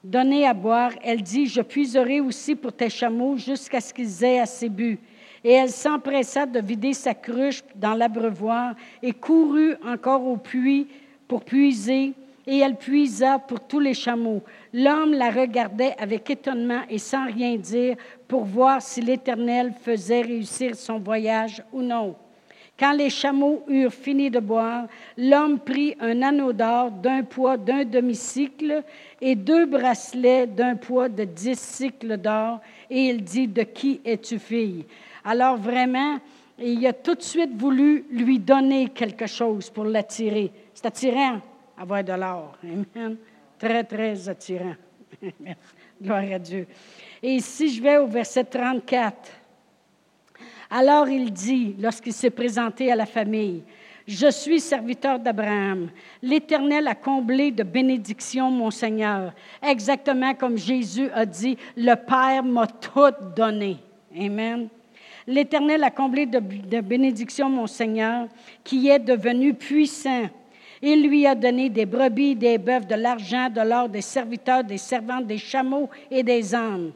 [0.04, 0.92] donner à boire.
[1.02, 4.98] Elle dit, je puiserai aussi pour tes chameaux jusqu'à ce qu'ils aient assez bu.
[5.42, 10.86] Et elle s'empressa de vider sa cruche dans l'abreuvoir et courut encore au puits
[11.26, 12.12] pour puiser,
[12.46, 14.42] et elle puisa pour tous les chameaux.
[14.72, 17.96] L'homme la regardait avec étonnement et sans rien dire
[18.28, 22.14] pour voir si l'Éternel faisait réussir son voyage ou non.
[22.78, 27.84] Quand les chameaux eurent fini de boire, l'homme prit un anneau d'or d'un poids d'un
[27.84, 28.82] demi-cycle
[29.20, 32.60] et deux bracelets d'un poids de dix cycles d'or,
[32.90, 34.84] et il dit, De qui es-tu fille?
[35.24, 36.18] Alors vraiment,
[36.58, 40.50] il a tout de suite voulu lui donner quelque chose pour l'attirer.
[40.74, 41.40] C'est attirant,
[41.78, 42.56] avoir de l'or.
[42.64, 43.16] Amen.
[43.56, 44.74] Très, très attirant.
[46.02, 46.66] Gloire à Dieu.
[47.22, 49.16] Et si je vais au verset 34,
[50.70, 53.62] alors il dit, lorsqu'il s'est présenté à la famille,
[54.06, 55.88] Je suis serviteur d'Abraham.
[56.22, 59.32] L'Éternel a comblé de bénédictions mon Seigneur.
[59.62, 63.78] Exactement comme Jésus a dit, le Père m'a tout donné.
[64.14, 64.68] Amen.
[65.26, 68.28] L'Éternel a comblé de, bénédictions mon Seigneur,
[68.62, 70.28] qui est devenu puissant.
[70.82, 74.76] Il lui a donné des brebis, des bœufs, de l'argent, de l'or, des serviteurs, des
[74.76, 76.92] servantes, des chameaux et des âmes.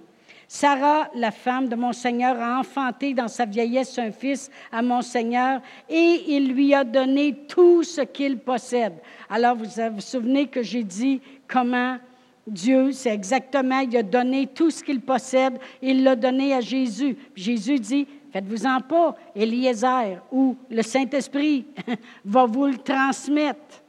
[0.50, 5.02] Sarah, la femme de mon Seigneur, a enfanté dans sa vieillesse un fils à mon
[5.02, 8.94] Seigneur et il lui a donné tout ce qu'il possède.
[9.28, 11.98] Alors, vous vous souvenez que j'ai dit comment
[12.46, 17.14] Dieu, c'est exactement, il a donné tout ce qu'il possède, il l'a donné à Jésus.
[17.37, 21.66] Jésus dit, faites-vous-en pas, Eliezer ou le Saint-Esprit
[22.24, 23.82] va vous le transmettre.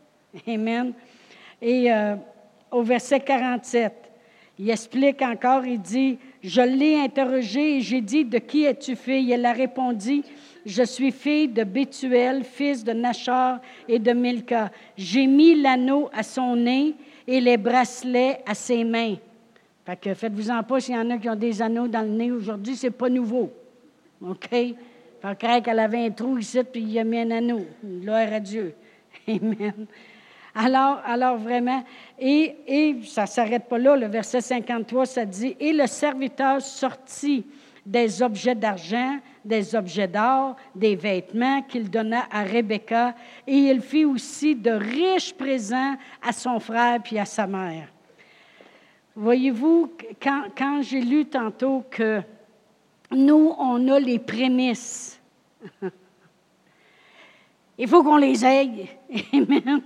[0.46, 0.92] Amen.
[1.62, 2.16] Et euh,
[2.70, 4.12] au verset 47,
[4.58, 9.32] il explique encore, il dit, je l'ai interrogée et j'ai dit, De qui es-tu fille?
[9.32, 10.24] Elle a répondu,
[10.66, 14.72] Je suis fille de Bethuel, fils de Nachar et de Milka.
[14.98, 16.96] J'ai mis l'anneau à son nez
[17.28, 19.16] et les bracelets à ses mains.
[19.86, 22.32] Fait que faites-vous-en pas s'il y en a qui ont des anneaux dans le nez
[22.32, 23.52] aujourd'hui, c'est pas nouveau.
[24.22, 24.50] OK?
[24.50, 27.66] Fait qu'elle avait un trou ici, puis il a mis un anneau.
[27.84, 28.74] Gloire à Dieu.
[29.28, 29.88] Amen.
[30.56, 31.84] Alors, alors vraiment,
[32.20, 37.46] et, ça ne s'arrête pas là, le verset 53, ça dit, Et le serviteur sortit
[37.86, 43.16] des objets d'argent, des objets d'or, des vêtements qu'il donna à Rebecca,
[43.48, 47.88] et il fit aussi de riches présents à son frère puis à sa mère.
[49.16, 52.22] Voyez-vous, quand, quand j'ai lu tantôt que
[53.12, 55.20] nous, on a les prémices,
[57.78, 58.88] il faut qu'on les aille.
[59.34, 59.82] Amen.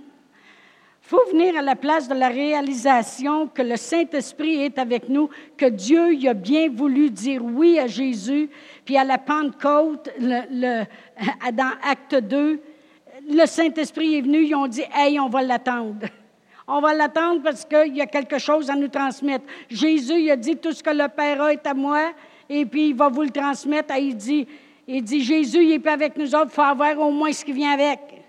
[1.06, 5.28] Il faut venir à la place de la réalisation que le Saint-Esprit est avec nous,
[5.54, 8.48] que Dieu y a bien voulu dire oui à Jésus.
[8.86, 12.58] Puis à la Pentecôte, dans Acte 2,
[13.28, 16.06] le Saint-Esprit est venu, ils ont dit Hey, on va l'attendre.
[16.66, 19.44] On va l'attendre parce qu'il y a quelque chose à nous transmettre.
[19.68, 22.12] Jésus, il a dit Tout ce que le Père a est à moi,
[22.48, 23.94] et puis il va vous le transmettre.
[23.98, 24.48] il dit,
[24.88, 27.44] il dit Jésus, il est pas avec nous autres, il faut avoir au moins ce
[27.44, 28.23] qui vient avec.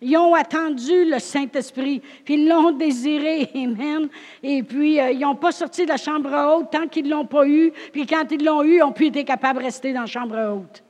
[0.00, 4.08] Ils ont attendu le Saint-Esprit, puis ils l'ont désiré, Amen.
[4.42, 7.26] Et puis, euh, ils n'ont pas sorti de la chambre haute tant qu'ils ne l'ont
[7.26, 10.02] pas eu, puis quand ils l'ont eu, ils ont pu être capables de rester dans
[10.02, 10.84] la chambre haute.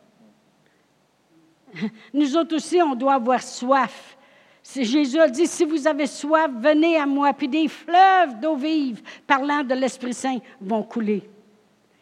[2.12, 4.16] Nous autres aussi, on doit avoir soif.
[4.62, 9.00] Jésus a dit, si vous avez soif, venez à moi, puis des fleuves d'eau vive,
[9.26, 11.22] parlant de l'Esprit Saint, vont couler.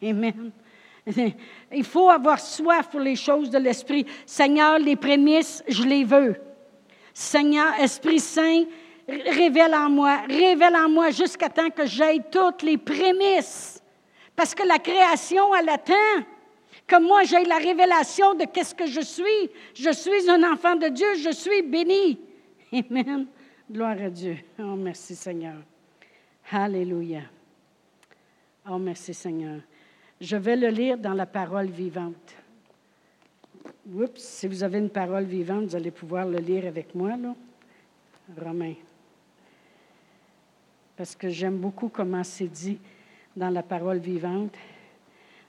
[0.02, 0.50] Amen.
[1.72, 4.04] Il faut avoir soif pour les choses de l'Esprit.
[4.24, 6.34] Seigneur, les prémices, je les veux.
[7.18, 8.64] Seigneur, Esprit Saint,
[9.08, 13.82] révèle en moi, révèle en moi jusqu'à temps que j'aie toutes les prémices.
[14.36, 15.94] Parce que la création, elle attend
[16.86, 19.50] que moi j'aie la révélation de qu'est-ce que je suis.
[19.74, 22.20] Je suis un enfant de Dieu, je suis béni.
[22.70, 23.26] Amen.
[23.72, 24.36] Gloire à Dieu.
[24.58, 25.56] Oh, merci Seigneur.
[26.52, 27.22] Alléluia.
[28.68, 29.62] Oh, merci Seigneur.
[30.20, 32.34] Je vais le lire dans la parole vivante.
[33.94, 37.34] Oups, si vous avez une parole vivante, vous allez pouvoir le lire avec moi, là.
[38.36, 38.74] Romain.
[40.96, 42.78] Parce que j'aime beaucoup comment c'est dit
[43.36, 44.54] dans la parole vivante.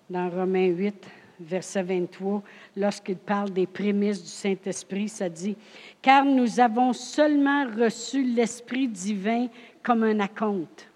[0.10, 1.08] Dans Romains 8,
[1.40, 2.44] verset 23,
[2.76, 5.58] lorsqu'il parle des prémices du Saint-Esprit, ça dit
[6.02, 9.48] Car nous avons seulement reçu l'Esprit divin
[9.84, 10.88] comme un acompte.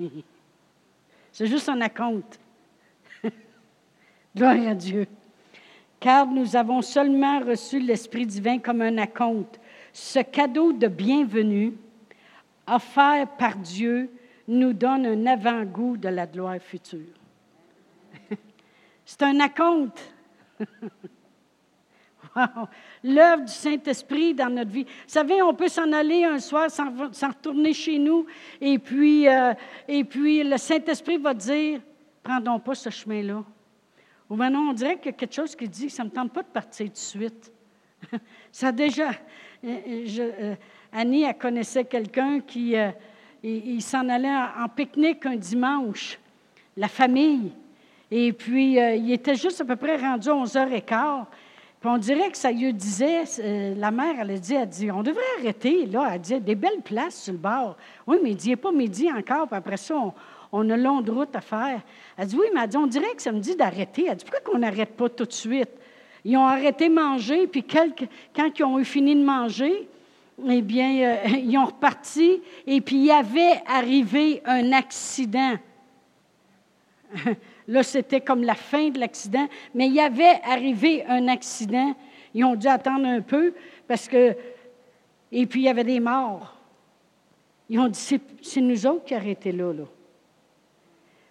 [1.32, 2.40] C'est juste un acompte.
[4.34, 5.06] Gloire à Dieu
[6.06, 9.58] car nous avons seulement reçu l'Esprit divin comme un acompte.
[9.92, 11.76] Ce cadeau de bienvenue
[12.64, 14.08] offert par Dieu
[14.46, 17.12] nous donne un avant-goût de la gloire future.
[19.04, 20.14] C'est un acompte.
[23.02, 24.84] L'œuvre du Saint-Esprit dans notre vie.
[24.84, 26.88] Vous savez, on peut s'en aller un soir, s'en
[27.28, 28.26] retourner chez nous,
[28.60, 29.54] et puis, euh,
[29.88, 31.80] et puis le Saint-Esprit va dire,
[32.22, 33.42] prendons pas ce chemin-là.
[34.28, 36.32] Ou maintenant, on dirait qu'il y a quelque chose qui dit, ça ne me tente
[36.32, 37.52] pas de partir tout de suite.
[38.52, 39.10] ça a déjà...
[39.64, 39.78] Euh,
[40.18, 40.54] euh,
[40.92, 42.74] Annie, elle connaissait quelqu'un qui
[43.42, 46.18] il, s'en allait en, pique-nique un dimanche,
[46.76, 47.52] la famille.
[48.10, 51.26] Et puis, il était juste à peu près rendu 11h15
[51.86, 55.02] on dirait que ça lui disait, euh, la mère, elle a dit, elle dit, on
[55.02, 56.10] devrait arrêter, là.
[56.12, 57.76] Elle dit, des belles places sur le bord.
[58.06, 60.12] Oui, mais il dit, pas midi encore, puis après ça, on,
[60.60, 61.80] a une longue route à faire.
[62.16, 64.06] Elle dit, oui, mais elle dit, on dirait que ça me dit d'arrêter.
[64.08, 65.70] Elle dit, pourquoi qu'on n'arrête pas tout de suite?
[66.24, 69.88] Ils ont arrêté de manger, puis quand ils ont eu fini de manger,
[70.48, 75.54] eh bien, euh, ils ont reparti, et puis il y avait arrivé un accident.
[77.68, 81.94] Là, c'était comme la fin de l'accident, mais il y avait arrivé un accident.
[82.34, 83.54] Ils ont dû attendre un peu
[83.88, 84.36] parce que.
[85.32, 86.56] Et puis, il y avait des morts.
[87.68, 89.84] Ils ont dit c'est nous autres qui arrêtons là, là.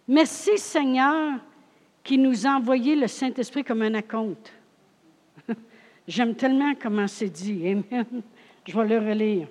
[0.08, 1.40] Merci, Seigneur,
[2.04, 4.54] qui nous a envoyé le Saint-Esprit comme un acompte.
[6.08, 7.68] J'aime tellement comment c'est dit.
[7.68, 8.22] Amen.
[8.68, 9.48] Je vais le relire.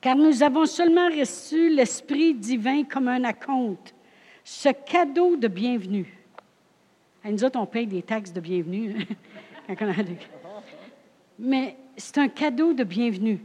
[0.00, 3.94] Car nous avons seulement reçu l'Esprit divin comme un acompte
[4.50, 6.10] ce cadeau de bienvenue.
[7.22, 9.06] nous autres, on paye des taxes de bienvenue.
[9.68, 9.74] Hein,
[11.38, 13.40] Mais c'est un cadeau de bienvenue.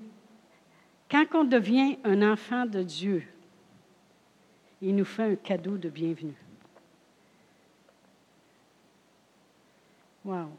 [1.12, 3.24] Quand on devient un enfant de Dieu,
[4.84, 6.36] il nous fait un cadeau de bienvenue.
[10.26, 10.50] Wow.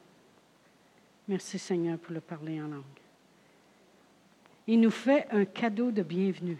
[1.28, 2.82] Merci Seigneur pour le parler en langue.
[4.66, 6.58] Il nous fait un cadeau de bienvenue.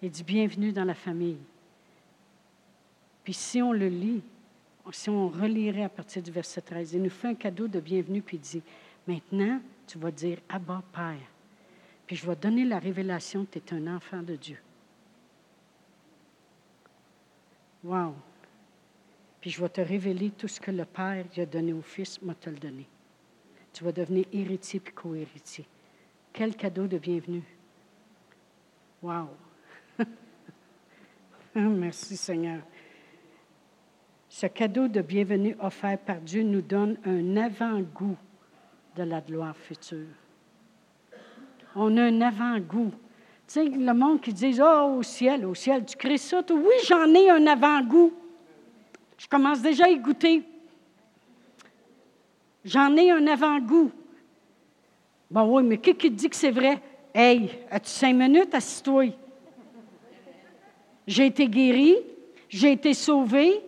[0.00, 1.38] Il dit bienvenue dans la famille.
[3.22, 4.22] Puis si on le lit,
[4.92, 8.22] si on relirait à partir du verset 13, il nous fait un cadeau de bienvenue,
[8.22, 8.62] puis il dit,
[9.06, 11.16] maintenant, tu vas dire, Abba, Père.
[12.06, 14.58] Puis je vais donner la révélation que tu es un enfant de Dieu.
[17.86, 18.14] Wow!
[19.40, 22.34] Puis je vais te révéler tout ce que le Père a donné au Fils, moi
[22.34, 22.88] te le donner.
[23.72, 25.64] Tu vas devenir héritier puis co-héritier.
[26.32, 27.44] Quel cadeau de bienvenue.
[29.00, 29.28] Wow!
[31.54, 32.62] Merci Seigneur.
[34.28, 38.16] Ce cadeau de bienvenue offert par Dieu nous donne un avant-goût
[38.96, 40.08] de la gloire future.
[41.76, 42.92] On a un avant-goût.
[43.46, 46.42] Tu sais, le monde qui dit Oh, au ciel, au ciel, tu crées ça.
[46.50, 48.12] Oui, j'en ai un avant-goût.
[49.18, 50.42] Je commence déjà à y goûter.
[52.64, 53.90] J'en ai un avant-goût.
[55.30, 56.80] Bon, oui, mais qui te dit que c'est vrai?
[57.14, 58.54] Hey, as-tu cinq minutes?
[58.54, 59.12] Assis-toi?
[61.06, 61.96] J'ai été guéri,
[62.48, 63.62] j'ai été sauvé,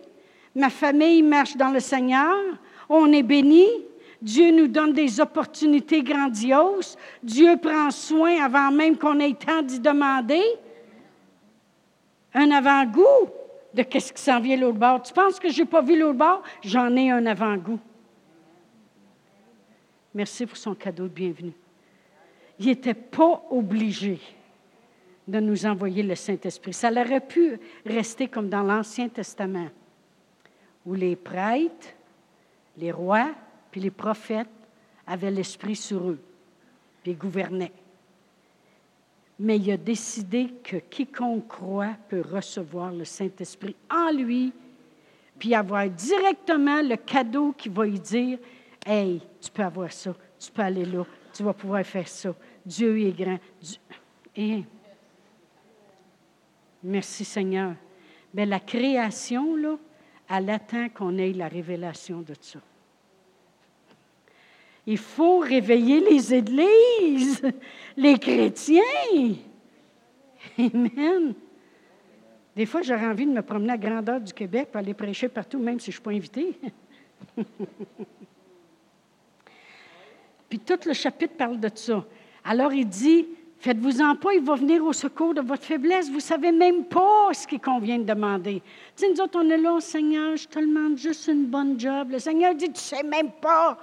[0.55, 2.35] Ma famille marche dans le Seigneur.
[2.89, 3.65] On est béni.
[4.21, 6.97] Dieu nous donne des opportunités grandioses.
[7.23, 10.43] Dieu prend soin avant même qu'on ait temps d'y demander.
[12.33, 13.29] Un avant-goût
[13.73, 15.01] de qu'est-ce qui s'en vient l'autre bord.
[15.01, 16.43] Tu penses que je n'ai pas vu l'autre bord?
[16.63, 17.79] J'en ai un avant-goût.
[20.13, 21.53] Merci pour son cadeau de bienvenue.
[22.59, 24.19] Il n'était pas obligé
[25.27, 26.73] de nous envoyer le Saint-Esprit.
[26.73, 29.69] Ça aurait pu rester comme dans l'Ancien Testament
[30.85, 31.87] où les prêtres,
[32.77, 33.29] les rois,
[33.71, 34.49] puis les prophètes
[35.05, 36.19] avaient l'Esprit sur eux,
[37.03, 37.71] puis gouvernaient.
[39.39, 44.51] Mais il a décidé que quiconque croit peut recevoir le Saint-Esprit en lui,
[45.37, 48.37] puis avoir directement le cadeau qui va lui dire
[48.85, 52.33] Hey, tu peux avoir ça, tu peux aller là, tu vas pouvoir faire ça.
[52.65, 53.39] Dieu est grand.
[54.35, 54.63] Et...
[56.83, 57.75] Merci Seigneur.
[58.33, 59.77] Mais la création, là,
[60.29, 62.59] elle attend qu'on ait la révélation de ça.
[64.85, 67.41] Il faut réveiller les églises,
[67.97, 68.81] les chrétiens.
[70.57, 71.33] Amen.
[72.55, 75.59] Des fois, j'aurais envie de me promener à grandeur du Québec pour aller prêcher partout,
[75.59, 76.59] même si je ne suis pas invité.
[80.49, 82.03] Puis tout le chapitre parle de ça.
[82.43, 83.27] Alors il dit,
[83.59, 86.07] Faites-vous-en pas, il va venir au secours de votre faiblesse.
[86.07, 88.61] Vous ne savez même pas ce qu'il convient de demander.
[88.95, 92.11] Tu sais, nous autres, on est là, Seigneur, je te demande juste une bonne job.
[92.11, 93.77] Le Seigneur dit, tu ne sais même pas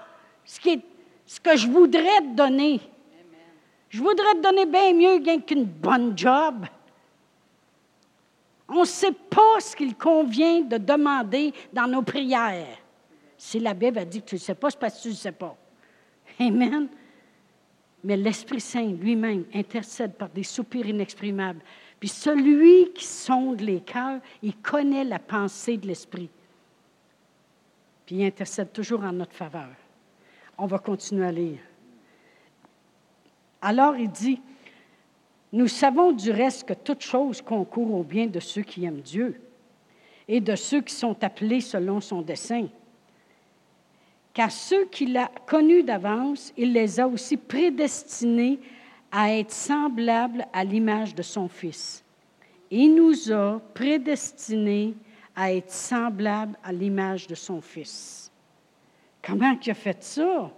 [0.46, 2.80] ce, que je voudrais te donner.
[3.88, 6.66] Je voudrais te donner bien mieux qu'une bonne job.
[8.68, 12.78] On ne sait pas ce qu'il convient de demander dans nos prières.
[13.36, 15.14] Si la Bible a dit que tu ne sais pas, c'est parce que tu ne
[15.14, 15.56] sais pas.
[16.40, 16.88] Amen
[18.06, 21.60] mais l'Esprit Saint lui-même intercède par des soupirs inexprimables.
[21.98, 26.30] Puis celui qui sonde les cœurs, il connaît la pensée de l'Esprit.
[28.06, 29.74] Puis il intercède toujours en notre faveur.
[30.58, 31.58] On va continuer à lire.
[33.60, 34.40] Alors il dit,
[35.52, 39.40] nous savons du reste que toute chose concourt au bien de ceux qui aiment Dieu
[40.28, 42.68] et de ceux qui sont appelés selon son dessein.
[44.34, 48.58] Car ceux qu'il a connus d'avance, il les a aussi prédestinés
[49.10, 52.04] à être semblables à l'image de son Fils.
[52.70, 54.94] Il nous a prédestinés
[55.34, 58.25] à être semblables à l'image de son Fils.
[59.26, 60.50] Comment il a fait ça?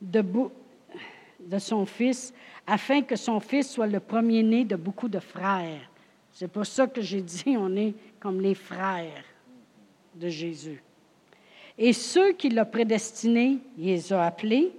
[0.00, 0.22] De,
[1.40, 2.34] de son Fils,
[2.66, 5.90] afin que son Fils soit le premier-né de beaucoup de frères.
[6.30, 9.24] C'est pour ça que j'ai dit, on est comme les frères
[10.14, 10.82] de Jésus.
[11.78, 14.72] Et ceux qui l'ont prédestiné, il les a appelés.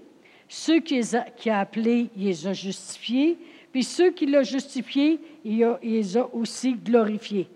[0.47, 1.01] Ceux qui
[1.49, 3.37] a, appelés, il les a justifiés.
[3.71, 7.47] Puis ceux qui l'ont justifié, il, les a aussi glorifiés.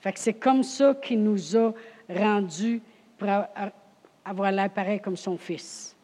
[0.00, 1.72] Fait que c'est comme ça qu'il nous a
[2.18, 2.80] rendus
[3.18, 3.28] pour
[4.24, 5.96] avoir l'air pareil comme son Fils.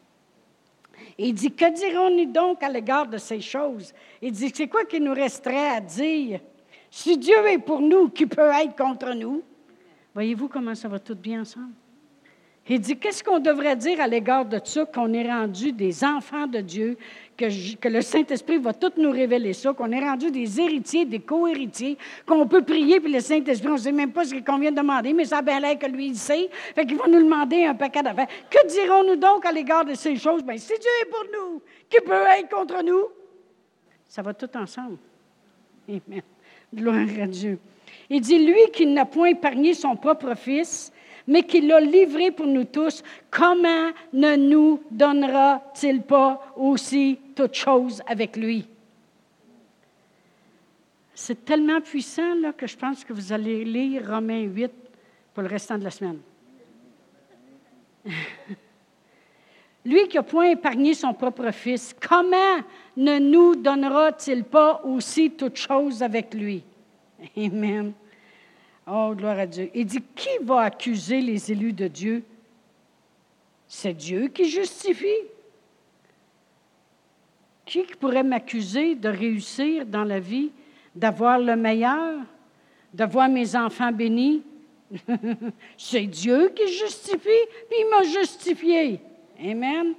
[1.17, 3.93] il dit, que dirons-nous donc à l'égard de ces choses?
[4.21, 6.39] Il dit, c'est quoi qu'il nous resterait à dire?
[6.91, 9.43] Si Dieu est pour nous, qui peut être contre nous?
[10.13, 11.73] Voyez-vous comment ça va tout bien ensemble?
[12.71, 16.45] Il dit, qu'est-ce qu'on devrait dire à l'égard de ça, qu'on est rendu des enfants
[16.45, 16.97] de Dieu,
[17.35, 21.19] que, que le Saint-Esprit va tout nous révéler ça, qu'on est rendu des héritiers, des
[21.19, 21.97] co-héritiers,
[22.27, 24.77] qu'on peut prier, puis le Saint-Esprit, on ne sait même pas ce qu'on vient de
[24.77, 28.03] demander, mais ça a que lui, il sait, fait qu'il va nous demander un paquet
[28.03, 28.27] d'affaires.
[28.51, 30.43] Que dirons-nous donc à l'égard de ces choses?
[30.43, 33.05] Bien, si Dieu est pour nous, qui peut être contre nous?
[34.07, 34.97] Ça va tout ensemble.
[35.87, 36.21] Amen.
[36.71, 37.57] Gloire à Dieu.
[38.11, 40.91] Il dit, lui qui n'a point épargné son propre Fils,
[41.29, 48.01] mais qui l'a livré pour nous tous, comment ne nous donnera-t-il pas aussi toute chose
[48.07, 48.67] avec lui?
[51.13, 54.71] C'est tellement puissant là, que je pense que vous allez lire Romains 8
[55.35, 56.17] pour le restant de la semaine.
[59.85, 62.57] Lui qui n'a point épargné son propre Fils, comment
[62.97, 66.63] ne nous donnera-t-il pas aussi toute chose avec lui?
[67.37, 67.93] Amen.
[68.87, 69.69] Oh, gloire à Dieu.
[69.73, 72.23] Il dit, qui va accuser les élus de Dieu?
[73.67, 75.27] C'est Dieu qui justifie.
[77.65, 80.51] Qui pourrait m'accuser de réussir dans la vie,
[80.95, 82.21] d'avoir le meilleur,
[82.93, 84.41] de voir mes enfants bénis?
[85.77, 87.19] C'est Dieu qui justifie,
[87.69, 88.99] puis il m'a justifié.
[89.39, 89.93] Amen.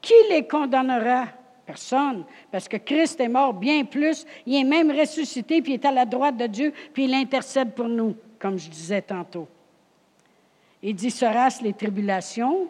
[0.00, 1.26] Qui les condamnera?
[1.68, 2.24] Personne.
[2.50, 4.24] Parce que Christ est mort bien plus.
[4.46, 7.74] Il est même ressuscité, puis il est à la droite de Dieu, puis il intercède
[7.74, 9.46] pour nous, comme je disais tantôt.
[10.82, 12.68] Il dit, sera-ce les tribulations,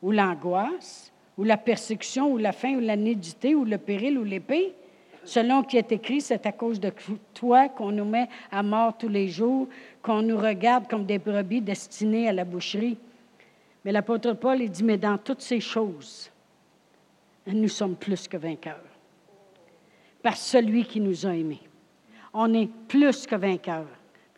[0.00, 4.24] ou l'angoisse, ou la persécution, ou la faim, ou la nudité, ou le péril, ou
[4.24, 4.72] l'épée?
[5.24, 6.90] Selon qui est écrit, c'est à cause de
[7.34, 9.68] toi qu'on nous met à mort tous les jours,
[10.00, 12.96] qu'on nous regarde comme des brebis destinées à la boucherie.
[13.84, 16.31] Mais l'apôtre Paul, il dit, mais dans toutes ces choses,
[17.46, 18.84] nous sommes plus que vainqueurs.
[20.22, 21.62] Par celui qui nous a aimés.
[22.32, 23.88] On est plus que vainqueurs.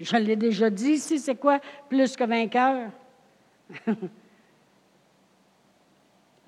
[0.01, 2.91] je l'ai déjà dit ici, c'est quoi plus que vainqueur?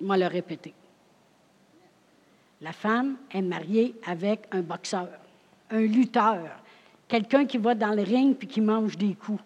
[0.01, 0.73] Moi, le répéter.
[2.61, 5.09] La femme est mariée avec un boxeur,
[5.69, 6.49] un lutteur,
[7.07, 9.41] quelqu'un qui va dans le ring puis qui mange des coups.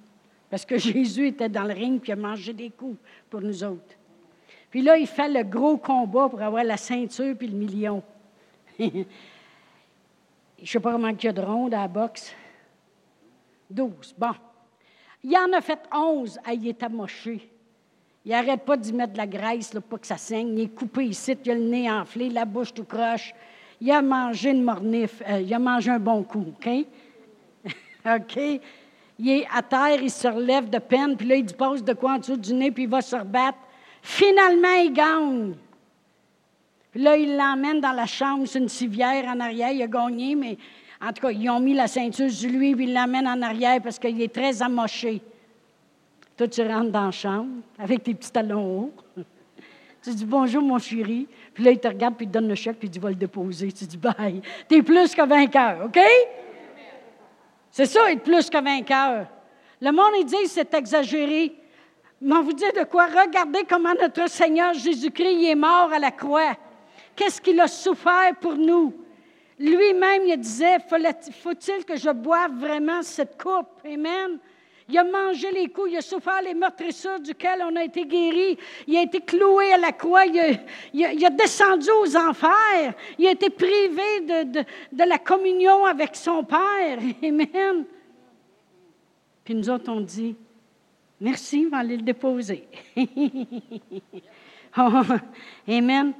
[0.49, 2.97] Parce que Jésus était dans le ring puis a mangé des coups
[3.29, 3.95] pour nous autres.
[4.71, 8.01] Puis là, il fait le gros combat pour avoir la ceinture puis le million.
[8.79, 8.85] Je
[10.61, 12.33] ne sais pas comment il y a de rondes à la boxe.
[13.69, 14.15] Douze.
[14.17, 14.31] Bon.
[15.23, 16.39] Il en a fait onze.
[16.45, 17.49] à il est amoché.
[18.23, 20.57] Il n'arrête pas d'y mettre de la graisse pour que ça saigne.
[20.57, 23.33] Il est coupé ici, il a le nez enflé, la bouche tout croche.
[23.81, 25.21] Il a mangé une mornif.
[25.27, 26.69] Euh, il a mangé un bon coup, OK?
[28.05, 28.61] OK?
[29.17, 32.13] Il est à terre, il se relève de peine, puis là, il passe de quoi
[32.13, 33.57] en dessous du nez, puis il va se rebattre.
[34.01, 35.53] Finalement, il gagne.
[36.91, 39.71] Puis là, il l'emmène dans la chambre, c'est une civière en arrière.
[39.71, 40.57] Il a gagné, mais
[41.01, 43.81] en tout cas, ils ont mis la ceinture sur lui, puis ils l'emmènent en arrière
[43.81, 45.21] parce qu'il est très amoché.
[46.35, 47.49] Toi, tu rentres dans la chambre
[47.79, 49.23] avec tes petits talons hauts.
[50.03, 51.27] Tu dis bonjour, mon chéri.
[51.53, 53.09] Puis là, il te regarde, puis il te donne le chèque, puis il dit va
[53.09, 53.71] le déposer.
[53.71, 54.41] Tu dis bye.
[54.67, 55.99] Tu es plus que vainqueur, OK?
[57.69, 59.27] C'est ça, être plus que vainqueur.
[59.79, 61.53] Le monde, il dit c'est exagéré.
[62.21, 63.07] Mais vous dit de quoi?
[63.07, 66.55] Regardez comment notre Seigneur Jésus-Christ est mort à la croix.
[67.15, 68.93] Qu'est-ce qu'il a souffert pour nous?
[69.57, 73.69] Lui-même, il disait, faut-il que je boive vraiment cette coupe?
[73.85, 74.39] Amen.
[74.87, 78.57] Il a mangé les coups, il a souffert les meurtrissures duquel on a été guéri.
[78.87, 82.93] Il a été cloué à la croix, il a, descendu aux enfers.
[83.17, 84.59] Il a été privé de,
[84.91, 86.99] de la communion avec son Père.
[87.23, 87.85] Amen.
[89.43, 90.35] Puis nous autres, on dit,
[91.21, 92.67] Merci, on va aller le déposer.
[94.77, 95.01] Oh,
[95.67, 96.13] amen.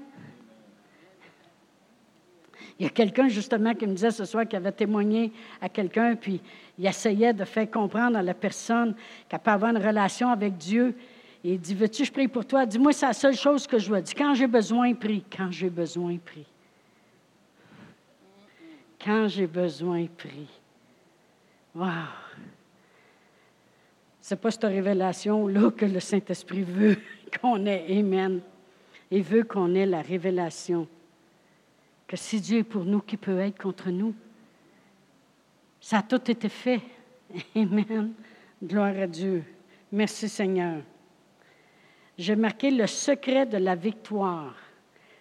[2.78, 5.32] Il y a quelqu'un justement qui me disait ce soir qu'il avait témoigné
[5.62, 6.42] à quelqu'un, puis
[6.78, 8.94] il essayait de faire comprendre à la personne
[9.30, 10.94] qu'elle peut avoir une relation avec Dieu.
[11.46, 12.66] Il dit Veux-tu, je prie pour toi?
[12.66, 14.02] Dis-moi, c'est la seule chose que je veux.
[14.02, 15.24] Dis Quand j'ai besoin, prie.
[15.34, 16.46] Quand j'ai besoin, prie.
[19.02, 20.50] Quand j'ai besoin, prie.
[21.74, 21.88] Wow!
[24.22, 26.98] C'est pas cette révélation-là que le Saint-Esprit veut
[27.42, 27.86] qu'on ait.
[28.00, 28.42] Amen.
[29.10, 30.88] Il veut qu'on ait la révélation
[32.08, 34.14] que si Dieu est pour nous, qui peut être contre nous?
[35.80, 36.82] Ça a tout été fait.
[37.56, 38.12] Amen.
[38.62, 39.44] Gloire à Dieu.
[39.92, 40.82] Merci Seigneur.
[42.18, 44.54] J'ai marqué le secret de la victoire.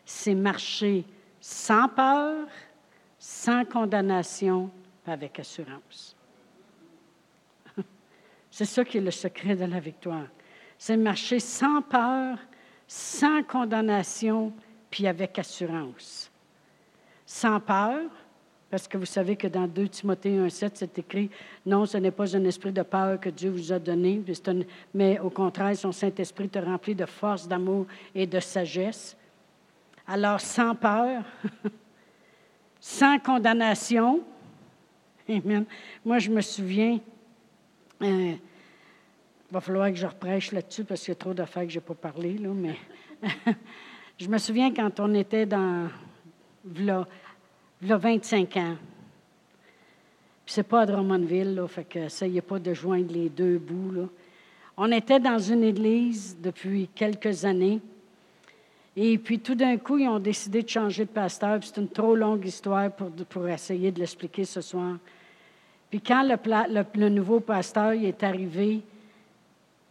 [0.05, 1.05] C'est marcher
[1.41, 2.49] sans peur,
[3.19, 4.69] sans condamnation,
[5.07, 6.17] avec assurance.
[8.51, 10.27] C'est ça qui est le secret de la victoire.
[10.77, 12.39] C'est marcher sans peur,
[12.87, 14.53] sans condamnation,
[14.91, 16.31] puis avec assurance
[17.31, 18.01] sans peur,
[18.71, 21.31] parce que vous savez que dans 2 Timothée 1,7, c'est écrit
[21.65, 24.21] Non, ce n'est pas un esprit de peur que Dieu vous a donné,
[24.93, 27.87] mais au contraire, son Saint-Esprit te remplit de force, d'amour
[28.17, 29.17] et de sagesse.
[30.09, 31.23] Alors, sans peur,
[32.81, 34.23] sans condamnation.
[35.29, 35.65] Amen.
[36.05, 36.99] Moi, je me souviens,
[38.01, 38.35] il euh,
[39.51, 41.85] va falloir que je reprêche là-dessus parce qu'il y a trop d'affaires que je n'ai
[41.85, 42.77] pas parlé, là, mais
[44.19, 45.89] je me souviens quand on était dans
[46.77, 47.07] là,
[47.83, 48.77] 25 ans.
[50.45, 53.93] Puis c'est pas à Drummondville, là, fait que essayez pas de joindre les deux bouts.
[53.93, 54.09] Là.
[54.77, 57.81] On était dans une église depuis quelques années.
[58.97, 61.61] Et puis tout d'un coup, ils ont décidé de changer de pasteur.
[61.63, 64.97] C'est une trop longue histoire pour, pour essayer de l'expliquer ce soir.
[65.91, 66.37] Puis quand le,
[66.73, 68.83] le, le nouveau pasteur est arrivé,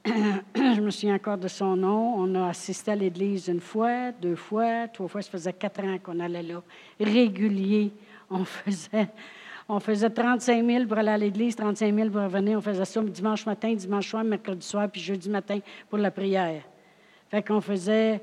[0.06, 2.16] je me souviens encore de son nom.
[2.16, 5.22] On a assisté à l'église une fois, deux fois, trois fois.
[5.22, 6.62] Ça faisait quatre ans qu'on allait là.
[7.00, 7.91] Régulier.
[8.30, 9.10] On faisait,
[9.68, 12.58] on faisait 35 000 pour aller à l'église, 35 000 pour revenir.
[12.58, 16.62] On faisait ça dimanche matin, dimanche soir, mercredi soir, puis jeudi matin pour la prière.
[17.30, 18.22] Fait qu'on faisait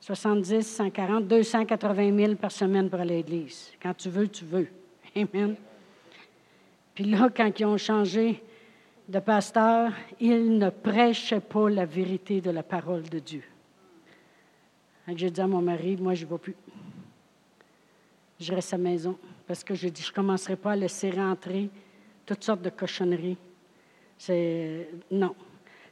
[0.00, 3.72] 70, 140, 280 000 par semaine pour aller à l'église.
[3.82, 4.68] Quand tu veux, tu veux.
[5.16, 5.56] Amen.
[6.94, 8.42] Puis là, quand ils ont changé
[9.08, 13.42] de pasteur, il ne prêchait pas la vérité de la parole de Dieu.
[15.14, 16.56] J'ai dit à mon mari, moi, je ne vais plus.
[18.40, 19.16] Je reste à la maison
[19.46, 21.68] parce que dit, je ne commencerai pas à laisser rentrer
[22.24, 23.36] toutes sortes de cochonneries.
[24.16, 25.34] C'est non.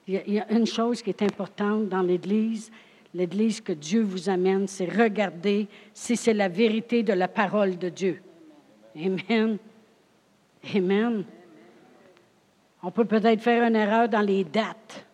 [0.08, 2.72] Il y, a, une chose qui est importante dans l'Église,
[3.14, 7.88] l'Église que Dieu vous amène, c'est regarder si c'est la vérité de la parole de
[7.88, 8.20] Dieu.
[8.96, 9.58] Amen.
[10.74, 11.24] Amen.
[12.82, 15.06] On peut peut-être faire une erreur dans les dates.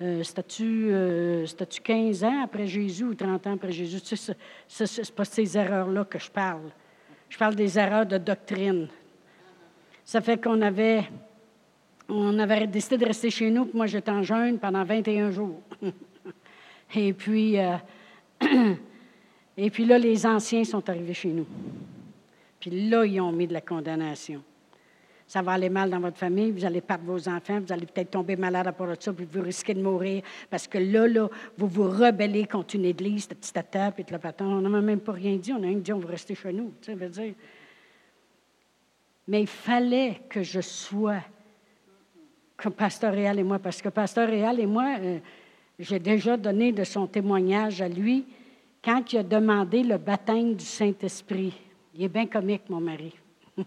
[0.00, 4.00] Euh, C'était-tu 15 euh, ans après Jésus ou 30 ans après Jésus?
[4.00, 4.34] Tu sais,
[4.68, 6.70] ce n'est pas ces erreurs-là que je parle.
[7.28, 8.88] Je parle des erreurs de doctrine.
[10.04, 11.04] Ça fait qu'on avait,
[12.08, 15.60] on avait décidé de rester chez nous, puis moi j'étais en jeûne pendant 21 jours.
[16.94, 17.76] et, puis, euh,
[19.56, 21.46] et puis là, les anciens sont arrivés chez nous.
[22.60, 24.42] Puis là, ils ont mis de la condamnation
[25.26, 28.12] ça va aller mal dans votre famille, vous allez perdre vos enfants, vous allez peut-être
[28.12, 31.28] tomber malade à part de ça, puis vous risquez de mourir parce que là, là,
[31.58, 35.00] vous vous rebellez contre une église, de petit à puis de la On n'a même
[35.00, 36.72] pas rien dit, on a rien dit, on va rester chez nous.
[36.80, 37.34] Tu sais.
[39.26, 41.22] Mais il fallait que je sois
[42.56, 45.18] comme Pasteur Réal et moi, parce que Pasteur Réal et moi, euh,
[45.78, 48.24] j'ai déjà donné de son témoignage à lui
[48.82, 51.52] quand il a demandé le baptême du Saint-Esprit.
[51.94, 53.12] Il est bien comique, mon mari.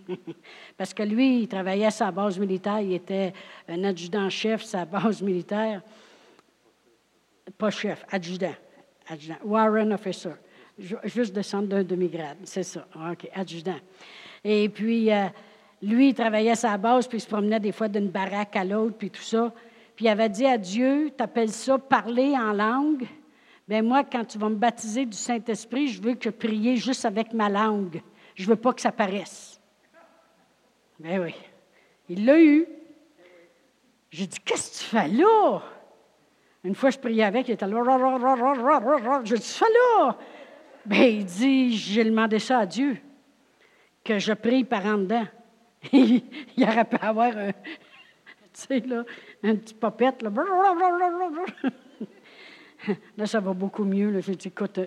[0.78, 3.34] Parce que lui, il travaillait à sa base militaire, il était
[3.68, 5.82] un adjudant-chef sa base militaire.
[7.58, 8.56] Pas chef, adjudant.
[9.44, 10.34] Warren officer.
[11.04, 12.88] Juste descendre d'un demi-grade, c'est ça.
[13.12, 13.80] OK, adjudant.
[14.44, 15.26] Et puis, euh,
[15.82, 18.64] lui, il travaillait à sa base, puis il se promenait des fois d'une baraque à
[18.64, 19.54] l'autre, puis tout ça.
[19.96, 23.06] Puis il avait dit à Dieu, tu appelles ça parler en langue?
[23.68, 27.06] Bien, moi, quand tu vas me baptiser du Saint-Esprit, je veux que je prie juste
[27.06, 28.02] avec ma langue.
[28.36, 29.49] Je ne veux pas que ça paraisse.
[31.00, 31.34] Ben oui.
[32.10, 32.68] Il l'a eu.
[34.12, 35.62] J'ai dit, qu'est-ce que tu fais là?
[36.64, 39.22] Une fois, je priais avec, il était là.
[39.24, 40.18] J'ai dit, fais là?
[40.86, 42.98] Ben, il dit, j'ai demandé ça à Dieu,
[44.04, 45.28] que je prie par en dedans.
[45.94, 46.24] il
[46.64, 47.52] aurait pu avoir un,
[48.70, 49.04] là,
[49.42, 50.32] petit popette, là.
[53.18, 54.10] Là, ça va beaucoup mieux.
[54.10, 54.20] Là.
[54.22, 54.80] J'ai dit, écoute,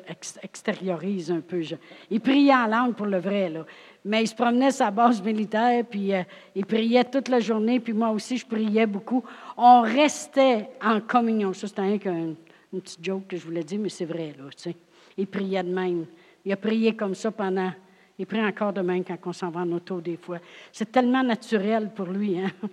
[0.43, 1.63] extériorise un peu.
[2.11, 3.65] Il priait en langue pour le vrai, là.
[4.05, 6.23] Mais il se promenait sa base militaire, puis euh,
[6.57, 9.23] il priait toute la journée, puis moi aussi, je priais beaucoup.
[9.57, 11.53] On restait en communion.
[11.53, 12.35] Ça, c'était un,
[12.73, 14.77] une petite joke que je voulais dire, mais c'est vrai, là, tu sais.
[15.17, 16.07] Il priait de même.
[16.45, 17.71] Il a prié comme ça pendant...
[18.19, 20.39] Il prie encore de même quand on s'en va en auto des fois.
[20.71, 22.51] C'est tellement naturel pour lui, hein?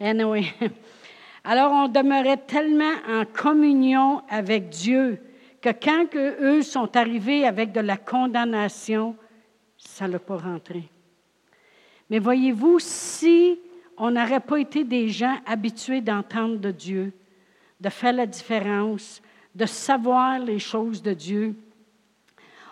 [0.00, 0.44] Anyway.
[1.48, 5.20] Alors, on demeurait tellement en communion avec Dieu
[5.60, 9.14] que quand eux sont arrivés avec de la condamnation,
[9.76, 10.88] ça ne l'a pas rentré.
[12.10, 13.60] Mais voyez-vous, si
[13.96, 17.12] on n'aurait pas été des gens habitués d'entendre de Dieu,
[17.80, 19.22] de faire la différence,
[19.54, 21.54] de savoir les choses de Dieu,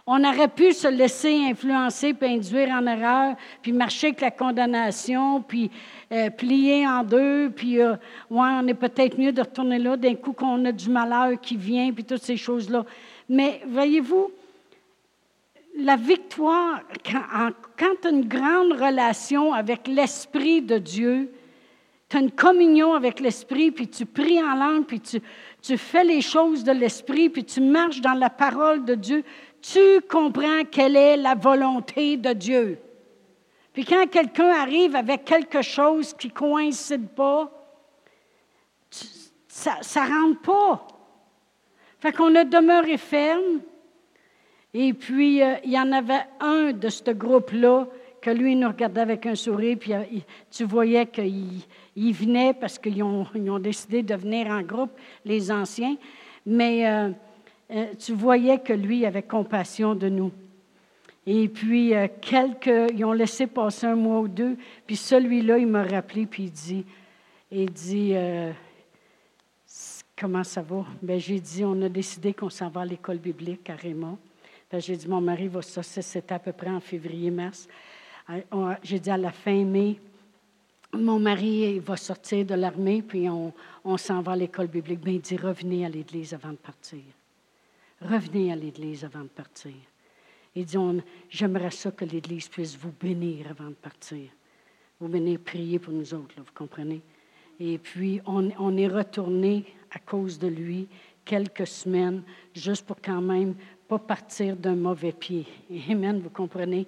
[0.06, 5.40] on aurait pu se laisser influencer, puis induire en erreur, puis marcher avec la condamnation,
[5.40, 5.70] puis
[6.12, 7.92] euh, plier en deux, puis euh,
[8.30, 11.56] ouais, on est peut-être mieux de retourner là d'un coup qu'on a du malheur qui
[11.56, 12.84] vient, puis toutes ces choses-là.
[13.30, 14.30] Mais voyez-vous,
[15.78, 21.32] la victoire, quand, tu as une grande relation avec l'Esprit de Dieu,
[22.10, 26.20] tu as une communion avec l'Esprit, puis tu pries en langue, puis tu fais les
[26.20, 29.24] choses de l'Esprit, puis tu marches dans la parole de Dieu,
[29.72, 32.78] tu comprends quelle est la volonté de Dieu?
[33.72, 37.50] Puis quand quelqu'un arrive avec quelque chose qui ne coïncide pas,
[39.48, 40.86] ça ne rentre pas.
[41.98, 43.60] Fait qu'on a demeuré ferme.
[44.74, 47.86] Et puis, euh, il y en avait un de ce groupe-là
[48.20, 50.02] que lui, il nous regardait avec un sourire, puis euh,
[50.50, 51.60] tu voyais qu'il
[51.94, 54.90] il venait parce qu'ils ont, ont, décidé de venir en groupe,
[55.24, 55.96] les anciens.
[56.44, 57.10] Mais euh,
[57.98, 60.32] tu voyais que lui avait compassion de nous.
[61.26, 64.56] Et puis, euh, quelques, ils ont laissé passer un mois ou deux,
[64.86, 66.84] puis celui-là, il m'a rappelé, puis il dit,
[67.50, 68.52] il dit, euh,
[70.18, 70.84] comment ça va?
[71.00, 74.18] Ben, j'ai dit, on a décidé qu'on s'en va à l'école biblique à Raymond.
[74.70, 77.68] Ben, j'ai dit, mon mari va ça, c'était à peu près en février-mars.
[78.82, 79.98] J'ai dit, à la fin mai,
[80.92, 83.50] mon mari va sortir de l'armée, puis on,
[83.82, 85.00] on s'en va à l'école biblique.
[85.00, 87.00] Ben, il dit, revenez à l'église avant de partir.
[88.00, 89.72] Revenez à l'Église avant de partir.
[90.56, 94.30] Et disons, j'aimerais ça que l'Église puisse vous bénir avant de partir.
[95.00, 97.02] Vous venez prier pour nous autres, vous comprenez?
[97.58, 100.88] Et puis, on, on, est retourné à cause de lui
[101.24, 102.22] quelques semaines,
[102.54, 103.54] juste pour quand même
[103.88, 105.46] pas partir d'un mauvais pied.
[105.88, 106.86] Amen, vous comprenez?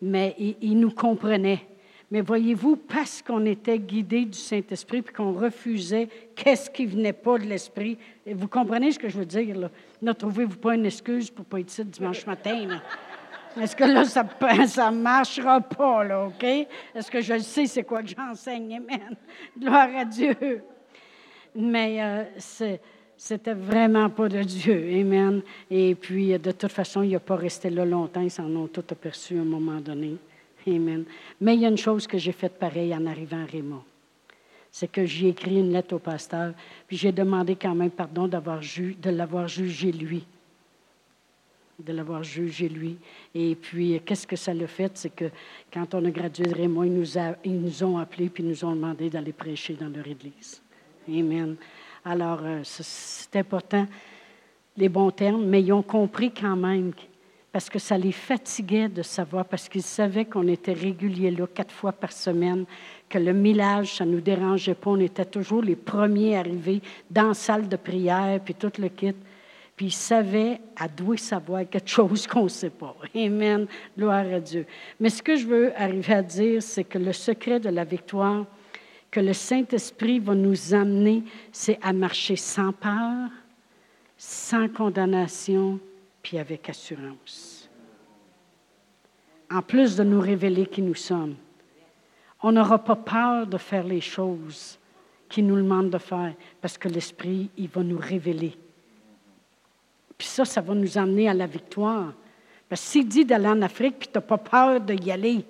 [0.00, 1.66] Mais il, il nous comprenait.
[2.10, 7.36] Mais voyez-vous, parce qu'on était guidé du Saint-Esprit puis qu'on refusait qu'est-ce qui venait pas
[7.36, 9.58] de l'Esprit, vous comprenez ce que je veux dire?
[9.58, 9.70] Là?
[10.00, 12.80] Ne trouvez-vous pas une excuse pour pas être ici dimanche matin?
[13.60, 16.44] Est-ce que là, ça ne marchera pas, là, OK?
[16.44, 18.76] Est-ce que je sais c'est quoi que j'enseigne?
[18.76, 19.16] Amen?
[19.58, 20.62] Gloire à Dieu.
[21.56, 22.24] Mais euh,
[23.16, 25.00] c'était vraiment pas de Dieu.
[25.00, 25.42] Amen?
[25.70, 28.20] Et puis, de toute façon, il n'a pas resté là longtemps.
[28.20, 30.18] Ils s'en ont tout aperçu à un moment donné.
[30.66, 31.04] Amen.
[31.40, 33.82] Mais il y a une chose que j'ai faite pareil en arrivant à Raymond.
[34.70, 36.52] C'est que j'ai écrit une lettre au pasteur,
[36.86, 40.26] puis j'ai demandé quand même pardon d'avoir de l'avoir jugé lui.
[41.78, 42.96] De l'avoir jugé lui.
[43.34, 44.96] Et puis, qu'est-ce que ça l'a fait?
[44.96, 45.30] C'est que
[45.72, 48.74] quand on a gradué de Raymond, ils nous, ils nous ont appelés puis nous ont
[48.74, 50.60] demandé d'aller prêcher dans leur église.
[51.08, 51.56] Amen.
[52.04, 53.86] Alors, euh, c'est important,
[54.76, 56.92] les bons termes, mais ils ont compris quand même
[57.56, 61.72] parce que ça les fatiguait de savoir, parce qu'ils savaient qu'on était réguliers là quatre
[61.72, 62.66] fois par semaine,
[63.08, 64.90] que le millage, ça ne nous dérangeait pas.
[64.90, 69.14] On était toujours les premiers arrivés dans la salle de prière, puis tout le kit.
[69.74, 72.94] Puis ils savaient, à douer savoir quelque chose qu'on ne sait pas.
[73.14, 73.66] Amen.
[73.96, 74.66] Gloire à Dieu.
[75.00, 78.44] Mais ce que je veux arriver à dire, c'est que le secret de la victoire
[79.10, 83.30] que le Saint-Esprit va nous amener, c'est à marcher sans peur,
[84.18, 85.80] sans condamnation,
[86.26, 87.70] puis avec assurance.
[89.48, 91.36] En plus de nous révéler qui nous sommes,
[92.42, 94.76] on n'aura pas peur de faire les choses
[95.28, 98.58] qu'il nous demande de faire parce que l'Esprit, il va nous révéler.
[100.18, 102.12] Puis ça, ça va nous amener à la victoire.
[102.68, 105.44] Parce que s'il dit d'aller en Afrique, puis tu n'as pas peur d'y aller,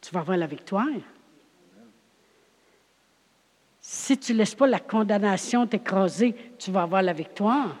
[0.00, 1.02] tu vas avoir la victoire.
[3.82, 7.76] Si tu ne laisses pas la condamnation t'écraser, tu vas avoir la victoire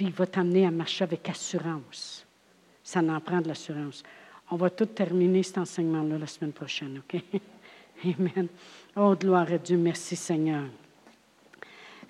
[0.00, 2.24] puis il va t'amener à marcher avec assurance.
[2.82, 4.02] Ça en prend de l'assurance.
[4.50, 7.22] On va tout terminer cet enseignement-là la semaine prochaine, OK?
[8.06, 8.48] Amen.
[8.96, 9.76] Oh, gloire à Dieu.
[9.76, 10.64] Merci, Seigneur.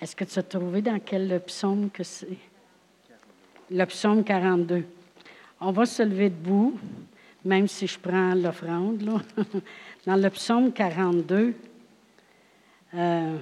[0.01, 2.39] Est-ce que tu as trouvé dans quel psaume que c'est?
[3.73, 4.85] Le psaume 42.
[5.61, 6.79] On va se lever debout,
[7.45, 9.03] même si je prends l'offrande.
[10.07, 11.55] Dans le psaume 42,
[12.95, 13.37] euh,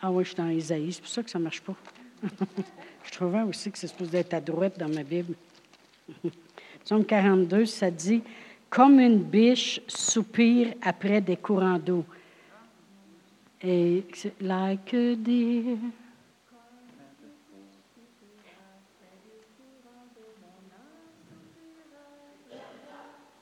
[0.00, 1.74] Ah oui, je suis dans Isaïe, c'est pour ça que ça ne marche pas.
[3.04, 5.34] je trouvais aussi que c'est supposé d'être à droite dans ma Bible.
[6.84, 8.22] Psaume 42, ça dit
[8.68, 12.04] Comme une biche soupire après des courants d'eau.
[13.62, 14.04] Et
[14.40, 15.16] like a.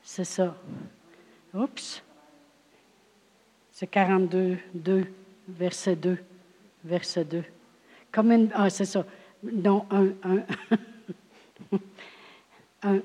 [0.03, 0.57] C'est ça.
[1.53, 2.03] Oups.
[3.73, 5.07] C'est 42, 2,
[5.49, 6.19] verset 2.
[6.85, 7.45] Verset 2.
[8.13, 8.51] Comme une.
[8.55, 9.05] Ah, c'est ça.
[9.45, 9.85] Un.
[10.23, 10.43] un.
[12.83, 13.01] un.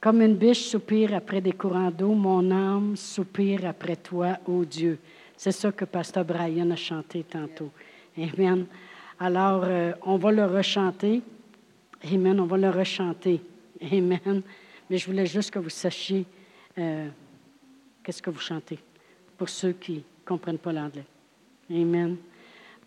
[0.00, 4.98] Comme une biche soupire après des courants d'eau, mon âme soupire après toi, ô Dieu.
[5.36, 7.70] C'est ça que Pasteur Brian a chanté tantôt.
[8.16, 8.66] Amen.
[9.18, 11.22] Alors, euh, on va le rechanter.
[12.12, 12.40] Amen.
[12.40, 13.40] On va le rechanter.
[13.82, 14.42] Amen.
[14.88, 16.24] Mais je voulais juste que vous sachiez
[16.78, 17.08] euh,
[18.02, 18.78] qu'est-ce que vous chantez,
[19.36, 21.04] pour ceux qui ne comprennent pas l'anglais.
[21.70, 22.16] Amen.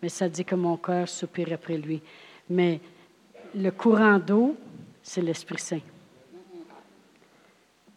[0.02, 2.00] Mais ça dit que mon cœur soupire après lui.
[2.48, 2.80] Mais
[3.54, 4.56] le courant d'eau,
[5.02, 5.80] c'est l'Esprit Saint.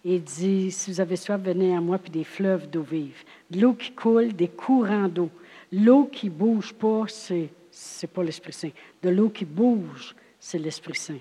[0.06, 3.24] Il dit, si vous avez soif, venez à moi, puis des fleuves d'eau vive.
[3.56, 5.30] L'eau qui coule, des courants d'eau.
[5.72, 8.72] L'eau qui bouge pas, c'est, c'est pas l'Esprit Saint.
[9.02, 11.20] De l'eau qui bouge, c'est l'Esprit Saint.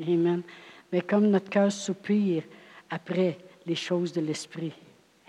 [0.00, 0.42] Amen.
[0.92, 2.42] Mais comme notre cœur soupire
[2.90, 4.72] après les choses de l'Esprit.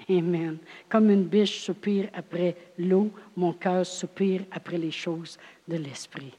[0.09, 0.57] Amen.
[0.87, 5.37] Comme une biche soupire après l'eau, mon cœur soupire après les choses
[5.67, 6.33] de l'Esprit.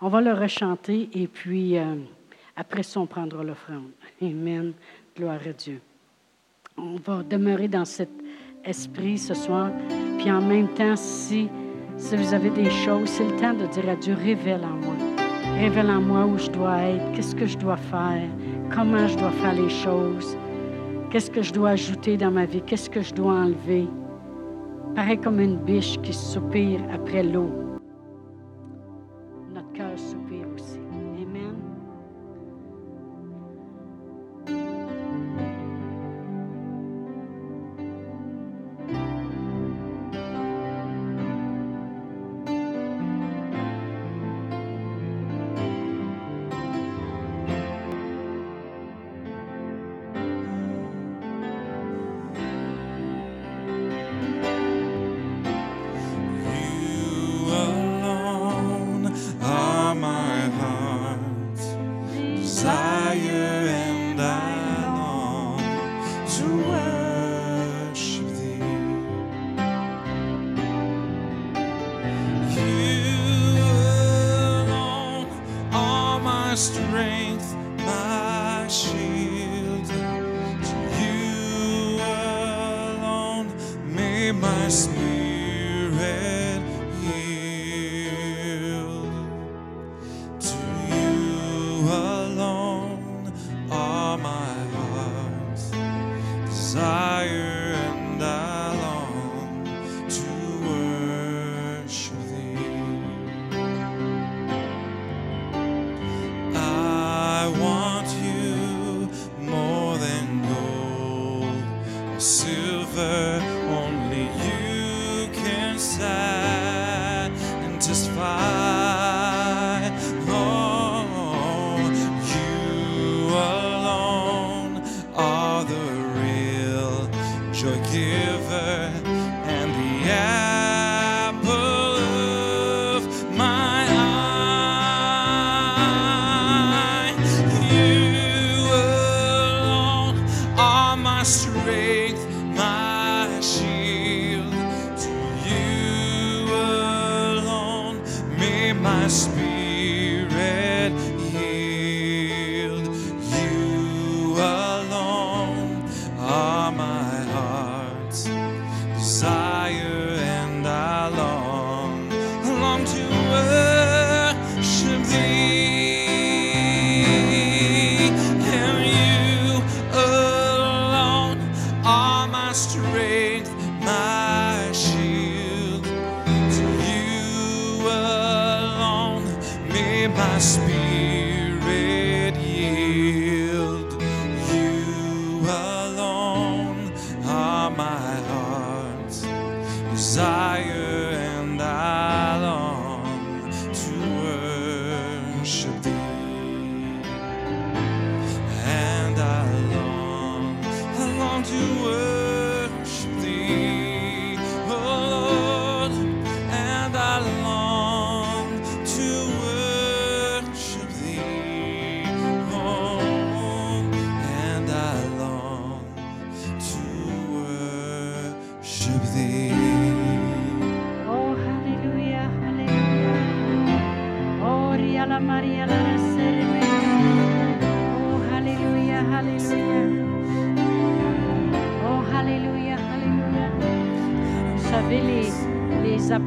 [0.00, 1.96] On va le rechanter et puis euh,
[2.56, 3.90] après ça, on prendra l'offrande.
[4.22, 4.72] Amen.
[5.16, 5.80] Gloire à Dieu.
[6.76, 8.10] On va demeurer dans cet
[8.64, 9.70] esprit ce soir.
[10.18, 11.48] Puis en même temps, si,
[11.96, 14.94] si vous avez des choses, c'est le temps de dire à Dieu, révèle en moi.
[15.58, 18.28] Révèle en moi où je dois être, qu'est-ce que je dois faire,
[18.74, 20.36] comment je dois faire les choses,
[21.16, 23.86] qu'est-ce que je dois ajouter dans ma vie, qu'est-ce que je dois enlever?
[24.94, 27.65] Pareil comme une biche qui soupire après l'eau.
[91.82, 92.25] know of.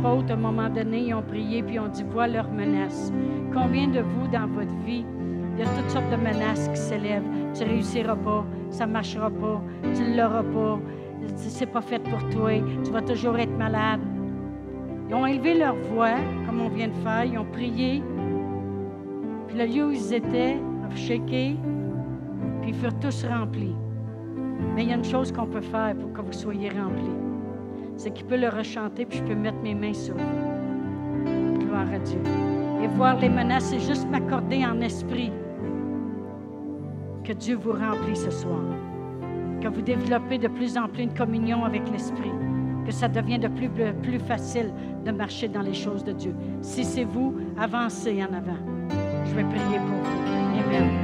[0.09, 3.11] Apôtres, à un moment donné, ils ont prié puis ont dit Vois leurs menaces.
[3.53, 5.05] Combien de vous, dans votre vie,
[5.53, 7.27] il y a toutes sortes de menaces qui s'élèvent.
[7.53, 9.61] Tu réussiras pas, ça marchera pas,
[9.93, 10.79] tu ne l'auras pas,
[11.35, 12.51] c'est pas fait pour toi,
[12.83, 14.01] tu vas toujours être malade.
[15.09, 18.03] Ils ont élevé leur voix, comme on vient de faire, ils ont prié.
[19.47, 21.55] Puis le lieu où ils étaient a shaké,
[22.61, 23.75] puis ils furent tous remplis.
[24.75, 27.28] Mais il y a une chose qu'on peut faire pour que vous soyez remplis.
[27.99, 31.59] C'est qu'il peut le rechanter, puis je peux mettre mes mains sur vous.
[31.59, 32.21] Gloire à Dieu.
[32.81, 35.33] Et voir les menaces, c'est juste m'accorder en esprit
[37.25, 38.61] que Dieu vous remplit ce soir.
[39.61, 42.31] Que vous développez de plus en plus une communion avec l'esprit.
[42.85, 44.71] Que ça devient de plus, plus facile
[45.03, 46.33] de marcher dans les choses de Dieu.
[46.61, 48.59] Si c'est vous, avancez en avant.
[49.25, 50.63] Je vais prier pour vous.
[50.65, 50.98] Amen.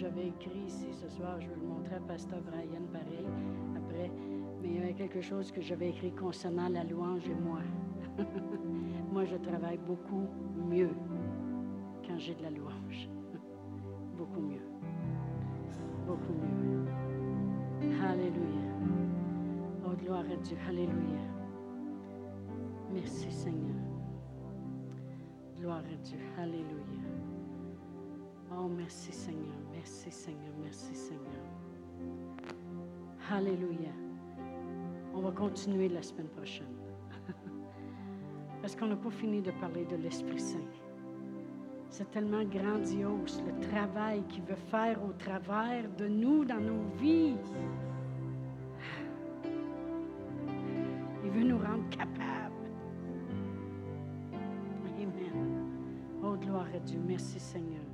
[0.00, 1.38] J'avais écrit ici ce soir.
[1.40, 3.26] Je vais le montrer à Pasteur Brian pareil
[3.76, 4.10] après.
[4.62, 7.60] Mais il y avait quelque chose que j'avais écrit concernant la louange et moi.
[9.12, 10.26] moi, je travaille beaucoup
[10.56, 10.94] mieux
[12.06, 13.10] quand j'ai de la louange.
[14.16, 14.62] beaucoup mieux.
[16.06, 16.86] Beaucoup mieux.
[18.02, 18.70] Alléluia.
[19.84, 20.56] Oh, gloire à Dieu.
[20.66, 21.20] Alléluia.
[22.90, 23.76] Merci Seigneur.
[25.58, 26.18] Gloire à Dieu.
[26.38, 27.04] Alléluia.
[28.50, 29.59] Oh, merci Seigneur.
[29.80, 30.52] Merci Seigneur.
[30.62, 31.42] Merci Seigneur.
[33.30, 33.94] Alléluia.
[35.14, 36.76] On va continuer la semaine prochaine.
[38.60, 40.58] Parce qu'on n'a pas fini de parler de l'Esprit Saint.
[41.88, 47.38] C'est tellement grandiose le travail qu'il veut faire au travers de nous dans nos vies.
[51.24, 52.68] Il veut nous rendre capables.
[54.98, 55.70] Amen.
[56.22, 57.00] Oh, gloire à Dieu.
[57.02, 57.89] Merci Seigneur.